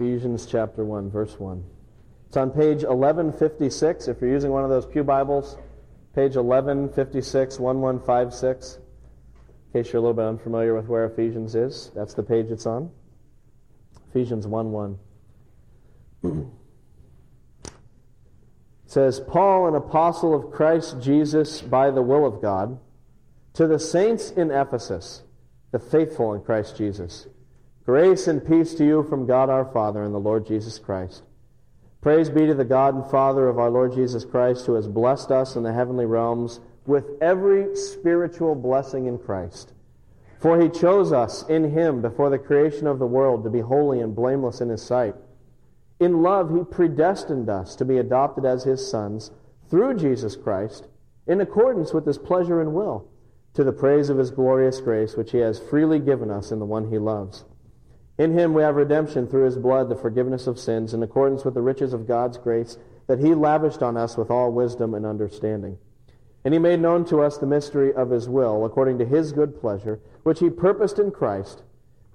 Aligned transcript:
Ephesians 0.00 0.46
chapter 0.46 0.82
1, 0.82 1.10
verse 1.10 1.38
1. 1.38 1.62
It's 2.26 2.36
on 2.38 2.50
page 2.52 2.84
1156. 2.84 4.08
If 4.08 4.22
you're 4.22 4.30
using 4.30 4.50
one 4.50 4.64
of 4.64 4.70
those 4.70 4.86
Pew 4.86 5.04
Bibles, 5.04 5.58
page 6.14 6.36
1156, 6.36 7.58
1156. 7.58 8.78
In 8.78 8.82
case 9.72 9.92
you're 9.92 9.98
a 9.98 10.00
little 10.00 10.14
bit 10.14 10.24
unfamiliar 10.24 10.74
with 10.74 10.86
where 10.86 11.04
Ephesians 11.04 11.54
is, 11.54 11.90
that's 11.94 12.14
the 12.14 12.22
page 12.22 12.46
it's 12.46 12.64
on. 12.64 12.90
Ephesians 14.08 14.46
1 14.46 14.72
1. 14.72 14.98
it 16.24 17.70
says, 18.86 19.20
Paul, 19.20 19.68
an 19.68 19.74
apostle 19.74 20.34
of 20.34 20.50
Christ 20.50 20.96
Jesus 21.02 21.60
by 21.60 21.90
the 21.90 22.00
will 22.00 22.24
of 22.24 22.40
God, 22.40 22.78
to 23.52 23.66
the 23.66 23.78
saints 23.78 24.30
in 24.30 24.50
Ephesus, 24.50 25.24
the 25.72 25.78
faithful 25.78 26.32
in 26.32 26.40
Christ 26.40 26.78
Jesus. 26.78 27.26
Grace 27.86 28.28
and 28.28 28.46
peace 28.46 28.74
to 28.74 28.84
you 28.84 29.02
from 29.02 29.26
God 29.26 29.48
our 29.48 29.64
Father 29.64 30.02
and 30.02 30.14
the 30.14 30.18
Lord 30.18 30.46
Jesus 30.46 30.78
Christ. 30.78 31.22
Praise 32.02 32.28
be 32.28 32.46
to 32.46 32.54
the 32.54 32.64
God 32.64 32.94
and 32.94 33.10
Father 33.10 33.48
of 33.48 33.58
our 33.58 33.70
Lord 33.70 33.94
Jesus 33.94 34.24
Christ, 34.24 34.66
who 34.66 34.74
has 34.74 34.86
blessed 34.86 35.30
us 35.30 35.56
in 35.56 35.62
the 35.62 35.72
heavenly 35.72 36.04
realms 36.04 36.60
with 36.86 37.06
every 37.22 37.74
spiritual 37.74 38.54
blessing 38.54 39.06
in 39.06 39.18
Christ. 39.18 39.72
For 40.38 40.60
he 40.60 40.68
chose 40.68 41.10
us 41.10 41.46
in 41.48 41.72
him 41.72 42.02
before 42.02 42.28
the 42.28 42.38
creation 42.38 42.86
of 42.86 42.98
the 42.98 43.06
world 43.06 43.44
to 43.44 43.50
be 43.50 43.60
holy 43.60 44.00
and 44.00 44.14
blameless 44.14 44.60
in 44.60 44.68
his 44.68 44.82
sight. 44.82 45.14
In 45.98 46.22
love, 46.22 46.54
he 46.54 46.64
predestined 46.64 47.48
us 47.48 47.74
to 47.76 47.84
be 47.86 47.98
adopted 47.98 48.44
as 48.44 48.64
his 48.64 48.90
sons 48.90 49.30
through 49.70 49.94
Jesus 49.94 50.36
Christ 50.36 50.86
in 51.26 51.40
accordance 51.40 51.92
with 51.92 52.06
his 52.06 52.18
pleasure 52.18 52.60
and 52.60 52.74
will, 52.74 53.08
to 53.54 53.64
the 53.64 53.72
praise 53.72 54.10
of 54.10 54.18
his 54.18 54.30
glorious 54.30 54.80
grace, 54.80 55.16
which 55.16 55.32
he 55.32 55.38
has 55.38 55.58
freely 55.58 55.98
given 55.98 56.30
us 56.30 56.50
in 56.50 56.58
the 56.58 56.66
one 56.66 56.90
he 56.90 56.98
loves. 56.98 57.44
In 58.20 58.38
him 58.38 58.52
we 58.52 58.60
have 58.60 58.76
redemption 58.76 59.26
through 59.26 59.46
his 59.46 59.56
blood, 59.56 59.88
the 59.88 59.96
forgiveness 59.96 60.46
of 60.46 60.58
sins, 60.58 60.92
in 60.92 61.02
accordance 61.02 61.42
with 61.42 61.54
the 61.54 61.62
riches 61.62 61.94
of 61.94 62.06
God's 62.06 62.36
grace 62.36 62.76
that 63.06 63.18
he 63.18 63.34
lavished 63.34 63.82
on 63.82 63.96
us 63.96 64.18
with 64.18 64.30
all 64.30 64.52
wisdom 64.52 64.92
and 64.92 65.06
understanding. 65.06 65.78
And 66.44 66.52
he 66.52 66.60
made 66.60 66.80
known 66.80 67.06
to 67.06 67.22
us 67.22 67.38
the 67.38 67.46
mystery 67.46 67.94
of 67.94 68.10
his 68.10 68.28
will, 68.28 68.66
according 68.66 68.98
to 68.98 69.06
his 69.06 69.32
good 69.32 69.58
pleasure, 69.58 70.00
which 70.22 70.40
he 70.40 70.50
purposed 70.50 70.98
in 70.98 71.12
Christ, 71.12 71.62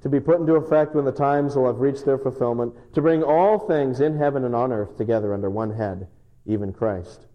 to 0.04 0.08
be 0.08 0.20
put 0.20 0.40
into 0.40 0.54
effect 0.54 0.94
when 0.94 1.06
the 1.06 1.12
times 1.12 1.56
will 1.56 1.66
have 1.66 1.80
reached 1.80 2.06
their 2.06 2.20
fulfillment, 2.20 2.76
to 2.94 3.02
bring 3.02 3.24
all 3.24 3.58
things 3.58 4.00
in 4.00 4.16
heaven 4.16 4.46
and 4.46 4.54
on 4.54 4.72
earth 4.72 4.98
together 4.98 5.34
under 5.34 5.50
one 5.50 5.74
head, 5.74 6.08
even 6.46 6.72
Christ. 6.72 7.26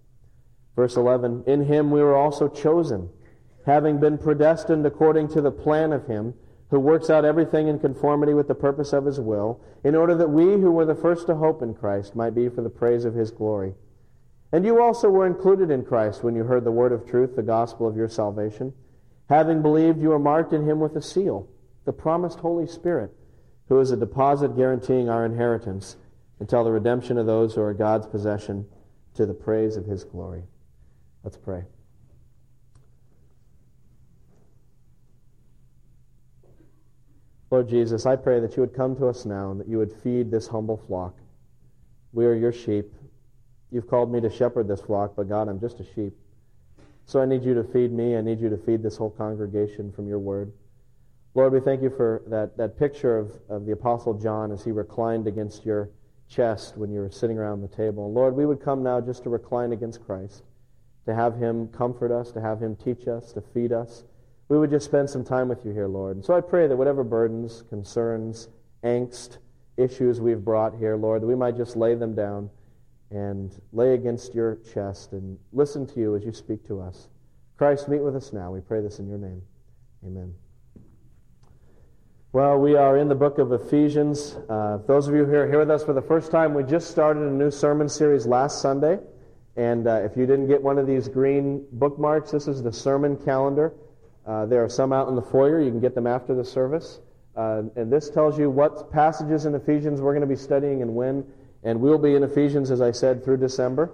Verse 0.77 0.97
11 0.97 1.43
In 1.49 1.65
him 1.65 1.91
we 1.91 2.03
were 2.03 2.15
also 2.15 2.47
chosen, 2.47 3.09
having 3.67 3.99
been 3.99 4.17
predestined 4.17 4.87
according 4.87 5.27
to 5.31 5.41
the 5.41 5.51
plan 5.51 5.93
of 5.93 6.07
him 6.07 6.35
who 6.71 6.79
works 6.79 7.11
out 7.11 7.25
everything 7.25 7.69
in 7.69 7.79
conformity 7.79 8.33
with 8.33 8.49
the 8.49 8.55
purpose 8.55 8.93
of 8.93 9.05
his 9.05 9.21
will, 9.21 9.61
in 9.83 9.95
order 9.95 10.15
that 10.15 10.31
we 10.31 10.45
who 10.45 10.71
were 10.71 10.85
the 10.85 10.95
first 10.95 11.27
to 11.27 11.35
hope 11.35 11.63
in 11.63 11.75
Christ 11.75 12.15
might 12.15 12.35
be 12.35 12.49
for 12.49 12.63
the 12.63 12.71
praise 12.71 13.05
of 13.05 13.15
his 13.15 13.31
glory. 13.31 13.75
And 14.53 14.65
you 14.65 14.81
also 14.81 15.09
were 15.09 15.27
included 15.27 15.71
in 15.71 15.85
Christ 15.85 16.23
when 16.23 16.35
you 16.35 16.45
heard 16.45 16.65
the 16.65 16.73
word 16.73 16.93
of 16.93 17.07
truth, 17.09 17.37
the 17.37 17.43
gospel 17.43 17.87
of 17.87 17.97
your 17.97 18.09
salvation. 18.09 18.73
Having 19.29 19.63
believed, 19.63 20.01
you 20.01 20.09
were 20.09 20.19
marked 20.19 20.53
in 20.53 20.69
him 20.69 20.81
with 20.81 20.97
a 20.97 21.03
seal, 21.03 21.49
the 21.85 21.93
promised 21.93 22.41
Holy 22.41 22.67
Spirit, 22.67 23.13
who 23.69 23.79
is 23.79 23.91
a 23.91 23.97
deposit 23.97 24.57
guaranteeing 24.57 25.09
our 25.09 25.25
inheritance 25.25 25.97
until 26.41 26.65
the 26.65 26.73
redemption 26.73 27.19
of 27.19 27.27
those 27.27 27.55
who 27.55 27.63
are 27.63 27.75
God's 27.75 28.07
possession 28.07 28.67
to 29.15 29.27
the 29.27 29.35
praise 29.35 29.77
of 29.77 29.87
his 29.87 30.03
glory. 30.03 30.43
Let's 31.23 31.37
pray. 31.37 31.65
Lord 37.51 37.69
Jesus, 37.69 38.07
I 38.07 38.15
pray 38.15 38.39
that 38.39 38.57
you 38.57 38.61
would 38.61 38.75
come 38.75 38.95
to 38.97 39.09
us 39.09 39.27
now 39.27 39.51
and 39.51 39.59
that 39.59 39.69
you 39.69 39.79
would 39.79 39.93
feed 39.93 40.31
this 40.31 40.47
humble 40.47 40.77
flock. 40.87 41.17
We 42.13 42.25
are 42.25 42.35
your 42.35 42.53
sheep. 42.53 42.93
You've 43.73 43.89
called 43.89 44.13
me 44.13 44.21
to 44.21 44.31
shepherd 44.31 44.69
this 44.69 44.81
flock, 44.81 45.15
but 45.17 45.29
God, 45.29 45.49
I'm 45.49 45.59
just 45.59 45.81
a 45.81 45.85
sheep. 45.85 46.13
So 47.07 47.21
I 47.21 47.27
need 47.27 47.43
you 47.43 47.55
to 47.55 47.65
feed 47.65 47.93
me. 47.93 48.17
I 48.17 48.21
need 48.21 48.41
you 48.41 48.51
to 48.51 48.57
feed 48.57 48.85
this 48.85 48.97
whole 48.97 49.11
congregation 49.11 49.91
from 49.91 50.07
your 50.07 50.21
word. 50.21 50.53
Lord, 51.35 51.53
we 51.53 51.59
thank 51.59 51.83
you 51.83 51.91
for 51.91 52.23
that, 52.29 52.57
that 52.57 52.79
picture 52.79 53.19
of, 53.19 53.33
of 53.49 53.67
the 53.67 53.73
Apostle 53.73 54.15
John 54.15 54.53
as 54.53 54.65
he 54.65 54.71
reclined 54.71 55.27
against 55.27 55.65
your 55.65 55.91
chest 56.29 56.77
when 56.77 56.93
you 56.93 57.01
were 57.01 57.11
sitting 57.11 57.37
around 57.37 57.63
the 57.63 57.69
table. 57.69 58.13
Lord, 58.13 58.37
we 58.37 58.47
would 58.47 58.63
come 58.63 58.85
now 58.85 59.01
just 59.01 59.25
to 59.25 59.29
recline 59.29 59.73
against 59.73 60.05
Christ, 60.05 60.45
to 61.07 61.15
have 61.15 61.37
him 61.37 61.67
comfort 61.69 62.13
us, 62.13 62.31
to 62.33 62.41
have 62.41 62.61
him 62.61 62.77
teach 62.77 63.09
us, 63.09 63.33
to 63.33 63.41
feed 63.41 63.73
us 63.73 64.05
we 64.51 64.59
would 64.59 64.69
just 64.69 64.85
spend 64.85 65.09
some 65.09 65.25
time 65.25 65.49
with 65.49 65.65
you 65.65 65.71
here, 65.71 65.87
Lord. 65.87 66.17
And 66.17 66.25
so 66.25 66.35
I 66.35 66.41
pray 66.41 66.67
that 66.67 66.77
whatever 66.77 67.05
burdens, 67.05 67.63
concerns, 67.69 68.49
angst, 68.83 69.39
issues 69.77 70.21
we've 70.21 70.45
brought 70.45 70.75
here, 70.75 70.97
Lord, 70.97 71.23
that 71.23 71.29
we 71.29 71.37
might 71.37 71.57
just 71.57 71.77
lay 71.77 71.95
them 71.95 72.17
down 72.17 72.51
and 73.13 73.57
lay 73.73 73.95
against 73.95 74.35
your 74.35 74.57
chest 74.75 75.13
and 75.13 75.39
listen 75.53 75.87
to 75.87 76.01
you 76.01 76.17
as 76.17 76.25
you 76.25 76.33
speak 76.33 76.67
to 76.67 76.81
us. 76.81 77.07
Christ, 77.59 77.89
meet 77.89 78.03
with 78.03 78.17
us 78.17 78.33
now. 78.33 78.51
We 78.51 78.61
pray 78.61 78.81
this 78.81 78.99
in 78.99 79.09
your 79.09 79.19
name. 79.19 79.41
Amen. 80.05 80.35
Well, 82.33 82.59
we 82.59 82.75
are 82.75 82.97
in 82.97 83.07
the 83.07 83.15
book 83.15 83.39
of 83.39 83.53
Ephesians. 83.53 84.37
Uh, 84.49 84.79
those 84.85 85.07
of 85.07 85.15
you 85.15 85.25
who 85.27 85.35
are 85.35 85.47
here 85.47 85.61
with 85.61 85.71
us 85.71 85.85
for 85.85 85.93
the 85.93 86.03
first 86.03 86.33
time, 86.33 86.55
we 86.55 86.65
just 86.65 86.91
started 86.91 87.23
a 87.23 87.31
new 87.31 87.53
sermon 87.53 87.89
series 87.89 88.27
last 88.27 88.61
Sunday. 88.61 88.99
And 89.57 89.87
uh, 89.87 90.01
if 90.03 90.17
you 90.17 90.27
didn't 90.27 90.49
get 90.49 90.61
one 90.61 90.77
of 90.77 90.89
these 90.89 91.07
green 91.07 91.65
bookmarks, 91.71 92.33
this 92.33 92.49
is 92.49 92.65
the 92.65 92.73
sermon 92.73 93.17
calendar. 93.17 93.75
Uh, 94.31 94.47
there 94.47 94.63
are 94.63 94.69
some 94.69 94.93
out 94.93 95.09
in 95.09 95.17
the 95.17 95.23
foyer. 95.23 95.61
You 95.61 95.73
can 95.73 95.81
get 95.81 95.97
them 95.97 96.07
after 96.07 96.37
the 96.37 96.45
service. 96.45 97.01
Uh, 97.35 97.63
and 97.75 97.93
this 97.93 98.11
tells 98.11 98.39
you 98.39 98.49
what 98.49 98.93
passages 98.93 99.45
in 99.45 99.57
Ephesians 99.57 100.01
we're 100.01 100.13
going 100.13 100.21
to 100.21 100.33
be 100.33 100.41
studying 100.41 100.83
and 100.83 100.95
when. 100.95 101.27
And 101.65 101.81
we'll 101.81 101.99
be 101.99 102.15
in 102.15 102.23
Ephesians, 102.23 102.71
as 102.71 102.81
I 102.81 102.93
said, 102.93 103.25
through 103.25 103.39
December 103.39 103.91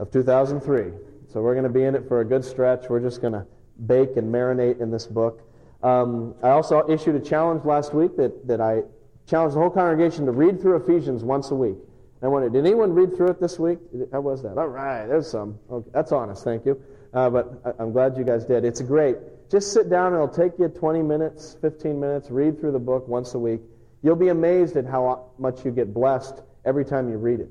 of 0.00 0.10
2003. 0.10 0.90
So 1.32 1.40
we're 1.40 1.54
going 1.54 1.62
to 1.62 1.70
be 1.70 1.84
in 1.84 1.94
it 1.94 2.08
for 2.08 2.20
a 2.20 2.24
good 2.24 2.44
stretch. 2.44 2.86
We're 2.88 2.98
just 2.98 3.20
going 3.20 3.32
to 3.32 3.46
bake 3.86 4.16
and 4.16 4.34
marinate 4.34 4.80
in 4.80 4.90
this 4.90 5.06
book. 5.06 5.40
Um, 5.84 6.34
I 6.42 6.48
also 6.48 6.84
issued 6.88 7.14
a 7.14 7.20
challenge 7.20 7.64
last 7.64 7.94
week 7.94 8.16
that, 8.16 8.48
that 8.48 8.60
I 8.60 8.82
challenged 9.28 9.54
the 9.54 9.60
whole 9.60 9.70
congregation 9.70 10.26
to 10.26 10.32
read 10.32 10.60
through 10.60 10.82
Ephesians 10.82 11.22
once 11.22 11.52
a 11.52 11.54
week. 11.54 11.76
I 12.22 12.26
wondered, 12.26 12.54
did 12.54 12.66
anyone 12.66 12.92
read 12.92 13.16
through 13.16 13.28
it 13.28 13.40
this 13.40 13.56
week? 13.60 13.78
How 14.10 14.20
was 14.20 14.42
that? 14.42 14.58
All 14.58 14.66
right, 14.66 15.06
there's 15.06 15.30
some. 15.30 15.60
Okay, 15.70 15.90
that's 15.94 16.10
honest, 16.10 16.42
thank 16.42 16.66
you. 16.66 16.82
Uh, 17.14 17.30
but 17.30 17.62
I, 17.64 17.82
I'm 17.82 17.92
glad 17.92 18.16
you 18.18 18.24
guys 18.24 18.44
did. 18.44 18.64
It's 18.64 18.82
great. 18.82 19.16
Just 19.50 19.72
sit 19.72 19.90
down 19.90 20.14
and 20.14 20.22
it'll 20.22 20.28
take 20.28 20.58
you 20.58 20.68
20 20.68 21.02
minutes, 21.02 21.56
15 21.60 21.98
minutes, 21.98 22.30
read 22.30 22.60
through 22.60 22.70
the 22.70 22.78
book 22.78 23.08
once 23.08 23.34
a 23.34 23.38
week. 23.38 23.60
You'll 24.02 24.14
be 24.14 24.28
amazed 24.28 24.76
at 24.76 24.86
how 24.86 25.32
much 25.38 25.64
you 25.64 25.72
get 25.72 25.92
blessed 25.92 26.42
every 26.64 26.84
time 26.84 27.08
you 27.10 27.16
read 27.16 27.40
it. 27.40 27.50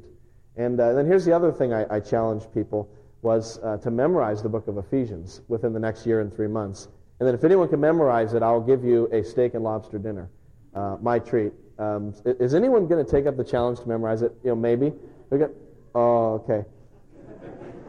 And 0.56 0.80
uh, 0.80 0.94
then 0.94 1.06
here's 1.06 1.26
the 1.26 1.34
other 1.34 1.52
thing 1.52 1.74
I, 1.74 1.86
I 1.96 2.00
challenged 2.00 2.54
people 2.54 2.90
was 3.22 3.60
uh, 3.64 3.78
to 3.78 3.92
memorize 3.92 4.42
the 4.42 4.48
book 4.48 4.70
of 4.70 4.78
Ephesians 4.78 5.42
within 5.50 5.74
the 5.74 5.80
next 5.80 6.06
year 6.06 6.22
and 6.22 6.34
three 6.34 6.48
months. 6.48 6.88
And 7.20 7.28
then 7.28 7.36
if 7.36 7.44
anyone 7.44 7.68
can 7.68 7.82
memorize 7.82 8.34
it, 8.34 8.42
I'll 8.42 8.62
give 8.62 8.86
you 8.86 9.10
a 9.12 9.22
steak 9.22 9.54
and 9.54 9.64
lobster 9.64 9.98
dinner, 9.98 10.30
uh, 10.74 10.96
my 11.02 11.20
treat. 11.20 11.52
Um, 11.78 12.14
is 12.26 12.56
anyone 12.56 12.88
going 12.88 13.06
to 13.06 13.10
take 13.10 13.26
up 13.26 13.36
the 13.36 13.44
challenge 13.44 13.80
to 13.82 13.88
memorize 13.90 14.22
it? 14.22 14.34
You 14.44 14.52
know, 14.52 14.56
maybe. 14.56 14.94
Got. 15.30 15.50
Oh, 15.96 16.44
okay. 16.46 16.66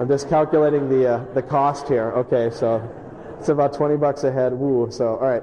I'm 0.00 0.08
just 0.08 0.28
calculating 0.28 0.88
the 0.88 1.14
uh, 1.14 1.34
the 1.34 1.42
cost 1.42 1.86
here. 1.86 2.12
Okay, 2.12 2.50
so 2.50 2.78
it's 3.40 3.48
about 3.48 3.72
20 3.72 3.96
bucks 3.96 4.22
a 4.24 4.30
head. 4.30 4.52
Woo. 4.52 4.90
So, 4.90 5.16
all 5.16 5.26
right. 5.26 5.42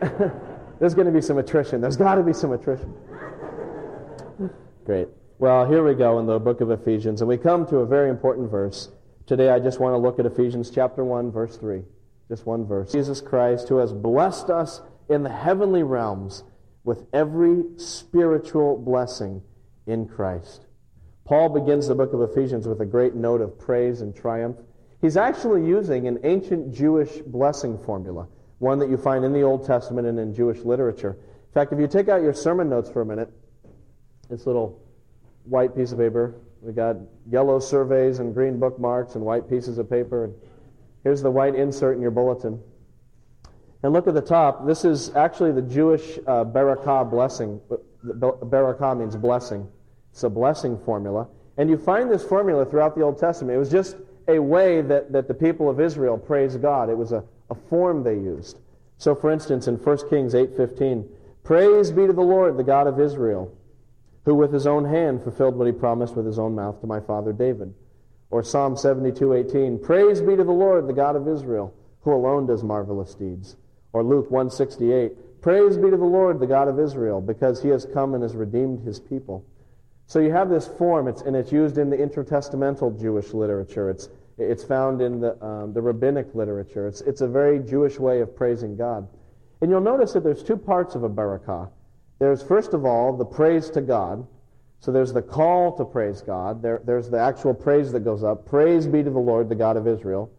There's 0.80 0.94
going 0.94 1.06
to 1.06 1.12
be 1.12 1.20
some 1.20 1.36
attrition. 1.36 1.82
There's 1.82 1.96
got 1.96 2.14
to 2.14 2.22
be 2.22 2.32
some 2.32 2.52
attrition. 2.52 2.94
Great. 4.86 5.08
Well, 5.38 5.68
here 5.70 5.84
we 5.84 5.94
go 5.94 6.18
in 6.20 6.26
the 6.26 6.38
book 6.38 6.62
of 6.62 6.70
Ephesians, 6.70 7.20
and 7.20 7.28
we 7.28 7.36
come 7.36 7.66
to 7.66 7.78
a 7.78 7.86
very 7.86 8.08
important 8.08 8.50
verse. 8.50 8.88
Today, 9.26 9.50
I 9.50 9.58
just 9.58 9.78
want 9.78 9.92
to 9.92 9.98
look 9.98 10.18
at 10.18 10.24
Ephesians 10.24 10.70
chapter 10.70 11.04
1, 11.04 11.30
verse 11.30 11.58
3. 11.58 11.82
Just 12.28 12.46
one 12.46 12.66
verse. 12.66 12.92
Jesus 12.92 13.20
Christ, 13.20 13.68
who 13.68 13.76
has 13.76 13.92
blessed 13.92 14.48
us 14.48 14.80
in 15.10 15.22
the 15.22 15.30
heavenly 15.30 15.82
realms 15.82 16.44
with 16.82 17.04
every 17.12 17.64
spiritual 17.76 18.78
blessing 18.78 19.42
in 19.86 20.08
Christ. 20.08 20.64
Paul 21.26 21.50
begins 21.50 21.88
the 21.88 21.94
book 21.94 22.14
of 22.14 22.22
Ephesians 22.22 22.66
with 22.66 22.80
a 22.80 22.86
great 22.86 23.14
note 23.14 23.42
of 23.42 23.58
praise 23.58 24.00
and 24.00 24.16
triumph. 24.16 24.56
He's 25.00 25.16
actually 25.16 25.66
using 25.66 26.08
an 26.08 26.18
ancient 26.24 26.74
Jewish 26.74 27.18
blessing 27.18 27.78
formula, 27.78 28.26
one 28.58 28.78
that 28.80 28.90
you 28.90 28.96
find 28.96 29.24
in 29.24 29.32
the 29.32 29.42
Old 29.42 29.64
Testament 29.64 30.06
and 30.08 30.18
in 30.18 30.34
Jewish 30.34 30.58
literature. 30.60 31.10
In 31.10 31.54
fact, 31.54 31.72
if 31.72 31.78
you 31.78 31.86
take 31.86 32.08
out 32.08 32.20
your 32.20 32.34
sermon 32.34 32.68
notes 32.68 32.90
for 32.90 33.02
a 33.02 33.06
minute, 33.06 33.32
this 34.28 34.46
little 34.46 34.82
white 35.44 35.74
piece 35.74 35.92
of 35.92 35.98
paper, 35.98 36.34
we 36.60 36.72
got 36.72 36.96
yellow 37.30 37.60
surveys 37.60 38.18
and 38.18 38.34
green 38.34 38.58
bookmarks 38.58 39.14
and 39.14 39.24
white 39.24 39.48
pieces 39.48 39.78
of 39.78 39.88
paper. 39.88 40.24
And 40.24 40.34
here's 41.04 41.22
the 41.22 41.30
white 41.30 41.54
insert 41.54 41.94
in 41.94 42.02
your 42.02 42.10
bulletin. 42.10 42.60
And 43.84 43.92
look 43.92 44.08
at 44.08 44.14
the 44.14 44.20
top. 44.20 44.66
This 44.66 44.84
is 44.84 45.14
actually 45.14 45.52
the 45.52 45.62
Jewish 45.62 46.18
uh, 46.26 46.44
barakah 46.44 47.08
blessing. 47.08 47.60
Barakah 48.04 48.98
means 48.98 49.14
blessing. 49.14 49.68
It's 50.10 50.24
a 50.24 50.28
blessing 50.28 50.76
formula. 50.84 51.28
And 51.56 51.70
you 51.70 51.78
find 51.78 52.10
this 52.10 52.24
formula 52.24 52.66
throughout 52.66 52.96
the 52.96 53.02
Old 53.02 53.18
Testament. 53.18 53.54
It 53.54 53.58
was 53.58 53.70
just 53.70 53.96
a 54.28 54.38
way 54.38 54.82
that, 54.82 55.10
that 55.12 55.26
the 55.26 55.34
people 55.34 55.70
of 55.70 55.80
Israel 55.80 56.18
praised 56.18 56.60
God. 56.60 56.90
It 56.90 56.96
was 56.96 57.12
a, 57.12 57.24
a 57.50 57.54
form 57.54 58.02
they 58.02 58.14
used. 58.14 58.58
So, 58.98 59.14
for 59.14 59.30
instance, 59.30 59.66
in 59.66 59.76
1 59.76 60.10
Kings 60.10 60.34
8.15, 60.34 61.08
Praise 61.44 61.90
be 61.90 62.06
to 62.06 62.12
the 62.12 62.20
Lord, 62.20 62.58
the 62.58 62.64
God 62.64 62.86
of 62.86 63.00
Israel, 63.00 63.50
who 64.24 64.34
with 64.34 64.52
his 64.52 64.66
own 64.66 64.84
hand 64.84 65.22
fulfilled 65.22 65.56
what 65.56 65.66
he 65.66 65.72
promised 65.72 66.14
with 66.14 66.26
his 66.26 66.38
own 66.38 66.54
mouth 66.54 66.80
to 66.80 66.86
my 66.86 67.00
father 67.00 67.32
David. 67.32 67.72
Or 68.30 68.42
Psalm 68.42 68.74
72:18, 68.74 69.82
Praise 69.82 70.20
be 70.20 70.36
to 70.36 70.44
the 70.44 70.52
Lord, 70.52 70.86
the 70.86 70.92
God 70.92 71.16
of 71.16 71.26
Israel, 71.26 71.72
who 72.02 72.12
alone 72.12 72.46
does 72.46 72.62
marvelous 72.62 73.14
deeds. 73.14 73.56
Or 73.94 74.02
Luke 74.02 74.30
168, 74.30 75.40
Praise 75.40 75.78
be 75.78 75.88
to 75.88 75.96
the 75.96 76.04
Lord, 76.04 76.38
the 76.38 76.46
God 76.46 76.68
of 76.68 76.78
Israel, 76.78 77.22
because 77.22 77.62
he 77.62 77.70
has 77.70 77.86
come 77.86 78.12
and 78.12 78.22
has 78.22 78.36
redeemed 78.36 78.80
his 78.80 79.00
people. 79.00 79.46
So 80.08 80.20
you 80.20 80.32
have 80.32 80.48
this 80.48 80.66
form, 80.66 81.06
it's, 81.06 81.20
and 81.20 81.36
it's 81.36 81.52
used 81.52 81.76
in 81.76 81.90
the 81.90 81.96
intertestamental 81.98 82.98
Jewish 82.98 83.34
literature. 83.34 83.90
It's, 83.90 84.08
it's 84.38 84.64
found 84.64 85.02
in 85.02 85.20
the, 85.20 85.44
um, 85.44 85.74
the 85.74 85.82
rabbinic 85.82 86.34
literature. 86.34 86.88
It's, 86.88 87.02
it's 87.02 87.20
a 87.20 87.28
very 87.28 87.58
Jewish 87.58 87.98
way 87.98 88.22
of 88.22 88.34
praising 88.34 88.74
God. 88.74 89.06
And 89.60 89.70
you'll 89.70 89.82
notice 89.82 90.14
that 90.14 90.24
there's 90.24 90.42
two 90.42 90.56
parts 90.56 90.94
of 90.94 91.02
a 91.02 91.10
barakah. 91.10 91.68
There's, 92.20 92.42
first 92.42 92.72
of 92.72 92.86
all, 92.86 93.18
the 93.18 93.24
praise 93.26 93.68
to 93.70 93.82
God. 93.82 94.26
So 94.80 94.92
there's 94.92 95.12
the 95.12 95.20
call 95.20 95.76
to 95.76 95.84
praise 95.84 96.22
God. 96.22 96.62
There, 96.62 96.80
there's 96.86 97.10
the 97.10 97.18
actual 97.18 97.52
praise 97.52 97.92
that 97.92 98.00
goes 98.00 98.24
up. 98.24 98.46
Praise 98.46 98.86
be 98.86 99.02
to 99.02 99.10
the 99.10 99.18
Lord, 99.18 99.50
the 99.50 99.56
God 99.56 99.76
of 99.76 99.86
Israel. 99.86 100.30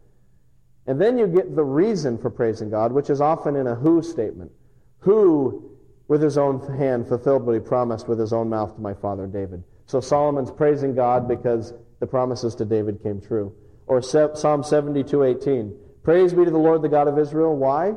And 0.87 0.99
then 0.99 1.19
you 1.19 1.27
get 1.27 1.55
the 1.55 1.63
reason 1.63 2.17
for 2.17 2.31
praising 2.31 2.71
God, 2.71 2.91
which 2.91 3.11
is 3.11 3.21
often 3.21 3.55
in 3.55 3.67
a 3.67 3.75
who 3.75 4.01
statement. 4.01 4.51
Who, 4.99 5.68
with 6.09 6.21
his 6.21 6.37
own 6.37 6.59
hand, 6.77 7.07
fulfilled 7.07 7.45
what 7.45 7.53
he 7.53 7.61
promised 7.61 8.09
with 8.09 8.19
his 8.19 8.33
own 8.33 8.49
mouth 8.49 8.75
to 8.75 8.81
my 8.81 8.93
father 8.93 9.25
David. 9.25 9.63
So 9.85 10.01
Solomon's 10.01 10.51
praising 10.51 10.93
God 10.93 11.25
because 11.27 11.73
the 12.01 12.07
promises 12.07 12.53
to 12.55 12.65
David 12.65 13.01
came 13.01 13.21
true. 13.21 13.53
Or 13.87 14.01
Psalm 14.01 14.63
72:18. 14.63 15.73
Praise 16.03 16.33
be 16.33 16.43
to 16.43 16.51
the 16.51 16.57
Lord, 16.57 16.81
the 16.81 16.89
God 16.89 17.07
of 17.07 17.17
Israel. 17.17 17.55
Why? 17.55 17.95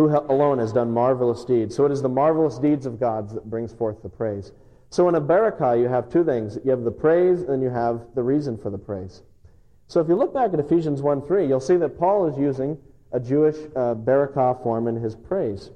who 0.00 0.08
alone 0.08 0.58
has 0.58 0.72
done 0.72 0.90
marvelous 0.90 1.44
deeds. 1.44 1.76
So 1.76 1.84
it 1.84 1.92
is 1.92 2.00
the 2.00 2.08
marvelous 2.08 2.58
deeds 2.58 2.86
of 2.86 2.98
God 2.98 3.28
that 3.34 3.50
brings 3.50 3.74
forth 3.74 4.02
the 4.02 4.08
praise. 4.08 4.52
So 4.88 5.08
in 5.10 5.14
a 5.14 5.20
barakah, 5.20 5.78
you 5.78 5.88
have 5.88 6.10
two 6.10 6.24
things. 6.24 6.58
You 6.64 6.70
have 6.70 6.84
the 6.84 6.90
praise, 6.90 7.40
and 7.40 7.50
then 7.50 7.60
you 7.60 7.68
have 7.68 8.06
the 8.14 8.22
reason 8.22 8.56
for 8.56 8.70
the 8.70 8.78
praise. 8.78 9.22
So 9.88 10.00
if 10.00 10.08
you 10.08 10.14
look 10.14 10.32
back 10.32 10.54
at 10.54 10.60
Ephesians 10.60 11.02
1 11.02 11.26
3, 11.26 11.46
you'll 11.46 11.60
see 11.60 11.76
that 11.76 11.98
Paul 11.98 12.26
is 12.28 12.38
using 12.38 12.78
a 13.12 13.20
Jewish 13.20 13.56
uh, 13.76 13.94
barakah 13.94 14.62
form 14.62 14.88
in 14.88 14.96
his 14.96 15.16
praise. 15.16 15.70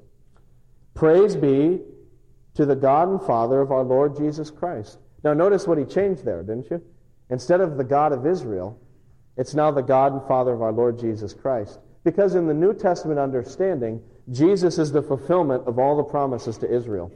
Praise 0.95 1.35
be 1.35 1.81
to 2.55 2.65
the 2.65 2.75
God 2.75 3.09
and 3.09 3.21
Father 3.21 3.59
of 3.59 3.71
our 3.71 3.83
Lord 3.83 4.15
Jesus 4.15 4.49
Christ. 4.49 4.97
Now 5.23 5.33
notice 5.33 5.67
what 5.67 5.77
he 5.77 5.83
changed 5.83 6.23
there, 6.23 6.41
didn't 6.41 6.71
you? 6.71 6.81
Instead 7.29 7.59
of 7.59 7.77
the 7.77 7.83
God 7.83 8.13
of 8.13 8.25
Israel, 8.25 8.79
it's 9.35 9.53
now 9.53 9.71
the 9.71 9.81
God 9.81 10.13
and 10.13 10.25
Father 10.25 10.53
of 10.53 10.61
our 10.61 10.71
Lord 10.71 10.97
Jesus 10.97 11.33
Christ. 11.33 11.79
Because 12.05 12.35
in 12.35 12.47
the 12.47 12.53
New 12.53 12.73
Testament 12.73 13.19
understanding, 13.19 14.01
Jesus 14.31 14.77
is 14.77 14.91
the 14.91 15.01
fulfillment 15.01 15.67
of 15.67 15.79
all 15.79 15.97
the 15.97 16.03
promises 16.03 16.57
to 16.59 16.73
Israel. 16.73 17.11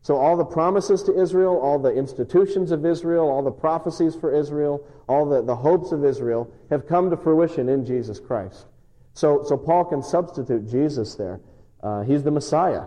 So, 0.00 0.16
all 0.16 0.36
the 0.36 0.44
promises 0.44 1.02
to 1.02 1.20
Israel, 1.20 1.58
all 1.58 1.78
the 1.78 1.92
institutions 1.92 2.70
of 2.70 2.86
Israel, 2.86 3.28
all 3.28 3.42
the 3.42 3.50
prophecies 3.50 4.14
for 4.14 4.32
Israel, 4.32 4.86
all 5.08 5.28
the, 5.28 5.42
the 5.42 5.56
hopes 5.56 5.92
of 5.92 6.04
Israel 6.04 6.50
have 6.70 6.86
come 6.86 7.10
to 7.10 7.16
fruition 7.16 7.68
in 7.68 7.84
Jesus 7.84 8.20
Christ. 8.20 8.66
So, 9.12 9.42
so 9.44 9.56
Paul 9.56 9.84
can 9.84 10.02
substitute 10.02 10.70
Jesus 10.70 11.16
there. 11.16 11.40
Uh, 11.82 12.02
he's 12.02 12.22
the 12.22 12.30
Messiah. 12.30 12.84